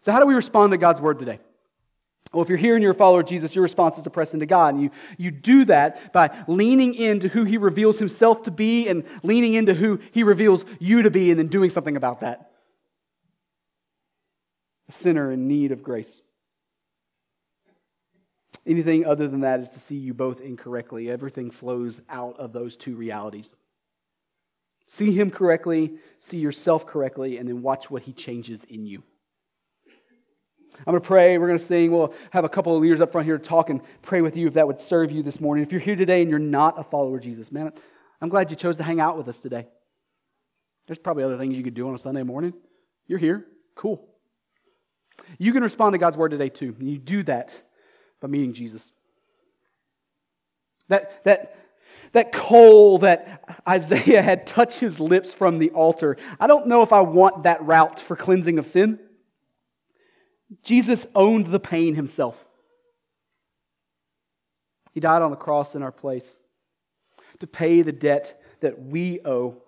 So, 0.00 0.12
how 0.12 0.20
do 0.20 0.26
we 0.26 0.34
respond 0.34 0.72
to 0.72 0.76
God's 0.76 1.00
word 1.00 1.18
today? 1.18 1.38
Well, 2.32 2.42
if 2.42 2.48
you're 2.48 2.58
here 2.58 2.74
and 2.74 2.82
you're 2.82 2.92
a 2.92 2.94
follower 2.94 3.20
of 3.20 3.26
Jesus, 3.26 3.54
your 3.54 3.62
response 3.62 3.98
is 3.98 4.04
to 4.04 4.10
press 4.10 4.32
into 4.32 4.46
God. 4.46 4.74
And 4.74 4.82
you, 4.84 4.90
you 5.18 5.30
do 5.30 5.66
that 5.66 6.12
by 6.12 6.30
leaning 6.46 6.94
into 6.94 7.28
who 7.28 7.44
he 7.44 7.58
reveals 7.58 7.98
himself 7.98 8.44
to 8.44 8.50
be 8.50 8.88
and 8.88 9.04
leaning 9.22 9.54
into 9.54 9.74
who 9.74 10.00
he 10.12 10.22
reveals 10.22 10.64
you 10.78 11.02
to 11.02 11.10
be 11.10 11.30
and 11.30 11.38
then 11.38 11.48
doing 11.48 11.68
something 11.68 11.96
about 11.96 12.20
that. 12.20 12.50
A 14.88 14.92
sinner 14.92 15.30
in 15.30 15.46
need 15.46 15.72
of 15.72 15.82
grace. 15.82 16.22
Anything 18.66 19.04
other 19.04 19.28
than 19.28 19.40
that 19.40 19.60
is 19.60 19.70
to 19.72 19.80
see 19.80 19.96
you 19.96 20.14
both 20.14 20.40
incorrectly. 20.40 21.10
Everything 21.10 21.50
flows 21.50 22.00
out 22.08 22.38
of 22.38 22.52
those 22.52 22.76
two 22.76 22.94
realities. 22.94 23.52
See 24.86 25.12
him 25.12 25.30
correctly, 25.30 25.94
see 26.18 26.38
yourself 26.38 26.86
correctly, 26.86 27.38
and 27.38 27.48
then 27.48 27.62
watch 27.62 27.90
what 27.90 28.02
he 28.02 28.12
changes 28.12 28.64
in 28.64 28.86
you. 28.86 29.02
I'm 30.78 30.92
going 30.92 31.00
to 31.00 31.06
pray. 31.06 31.38
We're 31.38 31.46
going 31.46 31.58
to 31.58 31.64
sing. 31.64 31.92
We'll 31.92 32.14
have 32.30 32.44
a 32.44 32.48
couple 32.48 32.74
of 32.74 32.82
leaders 32.82 33.00
up 33.00 33.12
front 33.12 33.26
here 33.26 33.38
to 33.38 33.44
talk 33.44 33.70
and 33.70 33.80
pray 34.02 34.20
with 34.20 34.36
you 34.36 34.48
if 34.48 34.54
that 34.54 34.66
would 34.66 34.80
serve 34.80 35.12
you 35.12 35.22
this 35.22 35.40
morning. 35.40 35.64
If 35.64 35.70
you're 35.70 35.80
here 35.80 35.96
today 35.96 36.22
and 36.22 36.30
you're 36.30 36.38
not 36.38 36.78
a 36.78 36.82
follower 36.82 37.16
of 37.16 37.22
Jesus, 37.22 37.52
man, 37.52 37.72
I'm 38.20 38.28
glad 38.28 38.50
you 38.50 38.56
chose 38.56 38.76
to 38.78 38.82
hang 38.82 39.00
out 39.00 39.16
with 39.16 39.28
us 39.28 39.38
today. 39.38 39.66
There's 40.86 40.98
probably 40.98 41.24
other 41.24 41.38
things 41.38 41.54
you 41.54 41.62
could 41.62 41.74
do 41.74 41.86
on 41.88 41.94
a 41.94 41.98
Sunday 41.98 42.22
morning. 42.22 42.52
You're 43.06 43.18
here. 43.18 43.46
Cool. 43.74 44.04
You 45.38 45.52
can 45.52 45.62
respond 45.62 45.94
to 45.94 45.98
God's 45.98 46.16
word 46.16 46.30
today 46.30 46.48
too. 46.48 46.74
And 46.78 46.90
you 46.90 46.98
do 46.98 47.22
that 47.24 47.52
by 48.20 48.28
meeting 48.28 48.52
Jesus. 48.52 48.92
That, 50.88 51.24
that, 51.24 51.56
that 52.12 52.32
coal 52.32 52.98
that 52.98 53.60
Isaiah 53.68 54.22
had 54.22 54.46
touched 54.46 54.80
his 54.80 54.98
lips 54.98 55.32
from 55.32 55.58
the 55.58 55.70
altar. 55.70 56.16
I 56.40 56.46
don't 56.46 56.66
know 56.66 56.82
if 56.82 56.92
I 56.92 57.00
want 57.00 57.44
that 57.44 57.62
route 57.62 58.00
for 58.00 58.16
cleansing 58.16 58.58
of 58.58 58.66
sin. 58.66 58.98
Jesus 60.62 61.06
owned 61.14 61.46
the 61.46 61.60
pain 61.60 61.94
himself. 61.94 62.44
He 64.92 65.00
died 65.00 65.22
on 65.22 65.30
the 65.30 65.36
cross 65.36 65.74
in 65.74 65.82
our 65.82 65.92
place 65.92 66.38
to 67.40 67.46
pay 67.46 67.82
the 67.82 67.92
debt 67.92 68.40
that 68.60 68.80
we 68.80 69.20
owe 69.24 69.62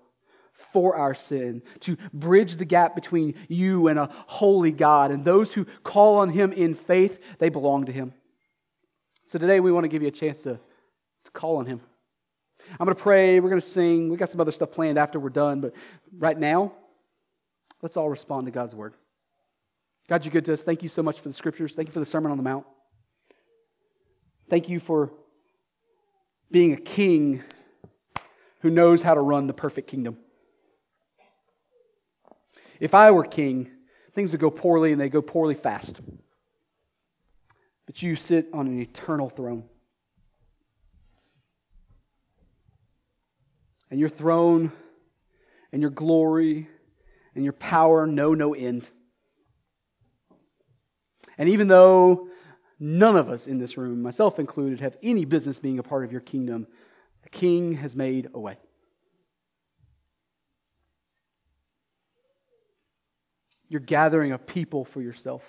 for 0.72 0.96
our 0.96 1.14
sin, 1.14 1.62
to 1.80 1.96
bridge 2.12 2.56
the 2.56 2.64
gap 2.64 2.94
between 2.94 3.34
you 3.48 3.88
and 3.88 3.98
a 3.98 4.08
holy 4.26 4.70
God. 4.70 5.10
And 5.10 5.24
those 5.24 5.52
who 5.52 5.64
call 5.82 6.18
on 6.18 6.30
Him 6.30 6.52
in 6.52 6.74
faith, 6.74 7.20
they 7.38 7.48
belong 7.48 7.86
to 7.86 7.92
Him. 7.92 8.12
So 9.26 9.38
today 9.38 9.60
we 9.60 9.72
want 9.72 9.84
to 9.84 9.88
give 9.88 10.02
you 10.02 10.08
a 10.08 10.12
chance 10.12 10.42
to, 10.42 10.54
to 11.24 11.30
call 11.32 11.56
on 11.56 11.66
Him. 11.66 11.80
I'm 12.78 12.86
going 12.86 12.96
to 12.96 13.02
pray. 13.02 13.40
We're 13.40 13.50
going 13.50 13.60
to 13.60 13.66
sing. 13.66 14.08
We 14.08 14.16
got 14.16 14.30
some 14.30 14.40
other 14.40 14.52
stuff 14.52 14.70
planned 14.72 14.98
after 14.98 15.18
we're 15.18 15.30
done, 15.30 15.60
but 15.60 15.74
right 16.16 16.38
now, 16.38 16.72
let's 17.82 17.96
all 17.96 18.08
respond 18.08 18.46
to 18.46 18.52
God's 18.52 18.74
word. 18.74 18.94
God, 20.08 20.24
you're 20.24 20.32
good 20.32 20.44
to 20.46 20.52
us. 20.52 20.62
Thank 20.62 20.82
you 20.82 20.88
so 20.88 21.02
much 21.02 21.20
for 21.20 21.28
the 21.28 21.34
scriptures. 21.34 21.74
Thank 21.74 21.88
you 21.88 21.92
for 21.92 22.00
the 22.00 22.06
Sermon 22.06 22.30
on 22.30 22.36
the 22.36 22.42
Mount. 22.42 22.66
Thank 24.50 24.68
you 24.68 24.78
for 24.78 25.12
being 26.50 26.72
a 26.72 26.76
king 26.76 27.42
who 28.60 28.70
knows 28.70 29.02
how 29.02 29.14
to 29.14 29.20
run 29.20 29.46
the 29.46 29.54
perfect 29.54 29.88
kingdom. 29.88 30.18
If 32.80 32.94
I 32.94 33.10
were 33.12 33.24
king, 33.24 33.70
things 34.14 34.30
would 34.32 34.40
go 34.40 34.50
poorly 34.50 34.92
and 34.92 35.00
they 35.00 35.08
go 35.08 35.22
poorly 35.22 35.54
fast. 35.54 36.00
But 37.86 38.02
you 38.02 38.14
sit 38.14 38.48
on 38.52 38.66
an 38.66 38.80
eternal 38.80 39.30
throne. 39.30 39.64
And 43.90 44.00
your 44.00 44.08
throne 44.08 44.72
and 45.72 45.80
your 45.80 45.90
glory 45.90 46.68
and 47.34 47.44
your 47.44 47.52
power 47.52 48.06
know 48.06 48.34
no 48.34 48.54
end. 48.54 48.90
And 51.38 51.48
even 51.48 51.68
though 51.68 52.28
none 52.78 53.16
of 53.16 53.28
us 53.28 53.46
in 53.46 53.58
this 53.58 53.76
room, 53.76 54.02
myself 54.02 54.38
included, 54.38 54.80
have 54.80 54.96
any 55.02 55.24
business 55.24 55.58
being 55.58 55.78
a 55.78 55.82
part 55.82 56.04
of 56.04 56.12
your 56.12 56.20
kingdom, 56.20 56.66
the 57.22 57.28
king 57.30 57.74
has 57.74 57.96
made 57.96 58.28
a 58.34 58.38
way. 58.38 58.56
You're 63.68 63.80
gathering 63.80 64.32
a 64.32 64.38
people 64.38 64.84
for 64.84 65.00
yourself. 65.00 65.42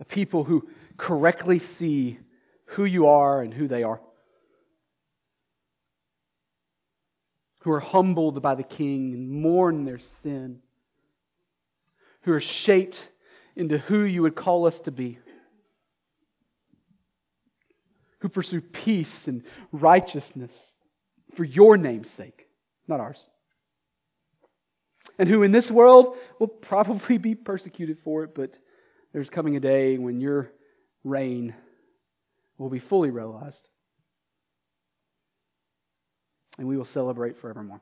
A 0.00 0.04
people 0.04 0.44
who 0.44 0.68
correctly 0.96 1.58
see 1.58 2.18
who 2.66 2.84
you 2.84 3.06
are 3.06 3.40
and 3.40 3.54
who 3.54 3.68
they 3.68 3.84
are. 3.84 4.00
Who 7.60 7.72
are 7.72 7.80
humbled 7.80 8.42
by 8.42 8.54
the 8.54 8.62
king 8.62 9.14
and 9.14 9.30
mourn 9.30 9.84
their 9.84 9.98
sin 9.98 10.60
who 12.24 12.32
are 12.32 12.40
shaped 12.40 13.08
into 13.54 13.78
who 13.78 14.00
you 14.00 14.22
would 14.22 14.34
call 14.34 14.66
us 14.66 14.80
to 14.80 14.90
be, 14.90 15.18
who 18.20 18.28
pursue 18.28 18.60
peace 18.60 19.28
and 19.28 19.42
righteousness 19.72 20.72
for 21.34 21.44
your 21.44 21.76
name's 21.76 22.10
sake, 22.10 22.48
not 22.88 23.00
ours. 23.00 23.28
And 25.18 25.28
who 25.28 25.42
in 25.42 25.52
this 25.52 25.70
world 25.70 26.16
will 26.40 26.48
probably 26.48 27.18
be 27.18 27.34
persecuted 27.34 27.98
for 27.98 28.24
it, 28.24 28.34
but 28.34 28.58
there's 29.12 29.30
coming 29.30 29.56
a 29.56 29.60
day 29.60 29.98
when 29.98 30.20
your 30.20 30.50
reign 31.04 31.54
will 32.58 32.70
be 32.70 32.78
fully 32.78 33.10
realized. 33.10 33.68
And 36.58 36.66
we 36.66 36.76
will 36.76 36.84
celebrate 36.84 37.36
forevermore. 37.36 37.80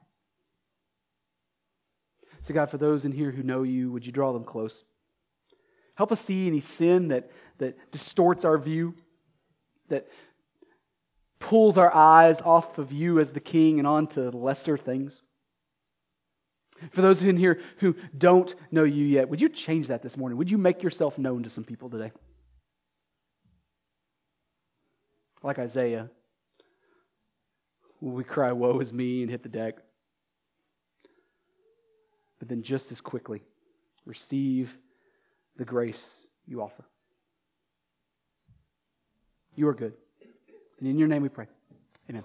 So, 2.43 2.53
God, 2.53 2.71
for 2.71 2.79
those 2.79 3.05
in 3.05 3.13
here 3.13 3.31
who 3.31 3.43
know 3.43 3.63
you, 3.63 3.93
would 3.93 4.05
you 4.05 4.13
draw 4.13 4.33
them 4.33 4.45
close? 4.45 4.85
Help 5.95 6.11
us 6.11 6.21
see 6.21 6.47
any 6.47 6.61
sin 6.61 7.09
that, 7.09 7.31
that 7.59 7.93
distorts 7.93 8.45
our 8.45 8.59
view, 8.59 8.95
that 9.89 10.09
pulls 11.39 11.77
our 11.77 11.95
eyes 11.95 12.41
off 12.41 12.79
of 12.79 12.93
you 12.93 13.21
as 13.21 13.33
the 13.33 13.41
king 13.41 13.79
and 13.79 13.87
onto 13.87 14.31
lesser 14.31 14.77
things. 14.77 15.23
For 16.91 17.01
those 17.01 17.23
in 17.23 17.37
here 17.37 17.61
who 17.79 17.95
don't 18.17 18.53
know 18.73 18.85
you 18.85 19.05
yet, 19.05 19.29
would 19.29 19.41
you 19.41 19.49
change 19.49 19.87
that 19.89 20.03
this 20.03 20.17
morning? 20.17 20.37
Would 20.39 20.51
you 20.51 20.59
make 20.59 20.83
yourself 20.83 21.19
known 21.19 21.45
to 21.45 21.51
some 21.51 21.63
people 21.63 21.89
today? 21.89 22.11
Like 25.45 25.59
Isaiah, 25.59 26.11
we 28.01 28.25
cry, 28.25 28.51
Woe 28.51 28.81
is 28.81 28.93
me, 28.93 29.23
and 29.23 29.31
hit 29.31 29.45
the 29.45 29.49
deck? 29.49 29.77
But 32.43 32.49
then 32.49 32.61
just 32.61 32.91
as 32.91 33.01
quickly 33.01 33.41
receive 34.05 34.77
the 35.59 35.65
grace 35.65 36.27
you 36.45 36.61
offer. 36.61 36.85
You 39.55 39.69
are 39.69 39.75
good. 39.75 39.93
And 40.81 40.89
in 40.89 40.99
your 40.99 41.07
name 41.07 41.23
we 41.23 41.29
pray. 41.29 41.47
Amen. 42.11 42.25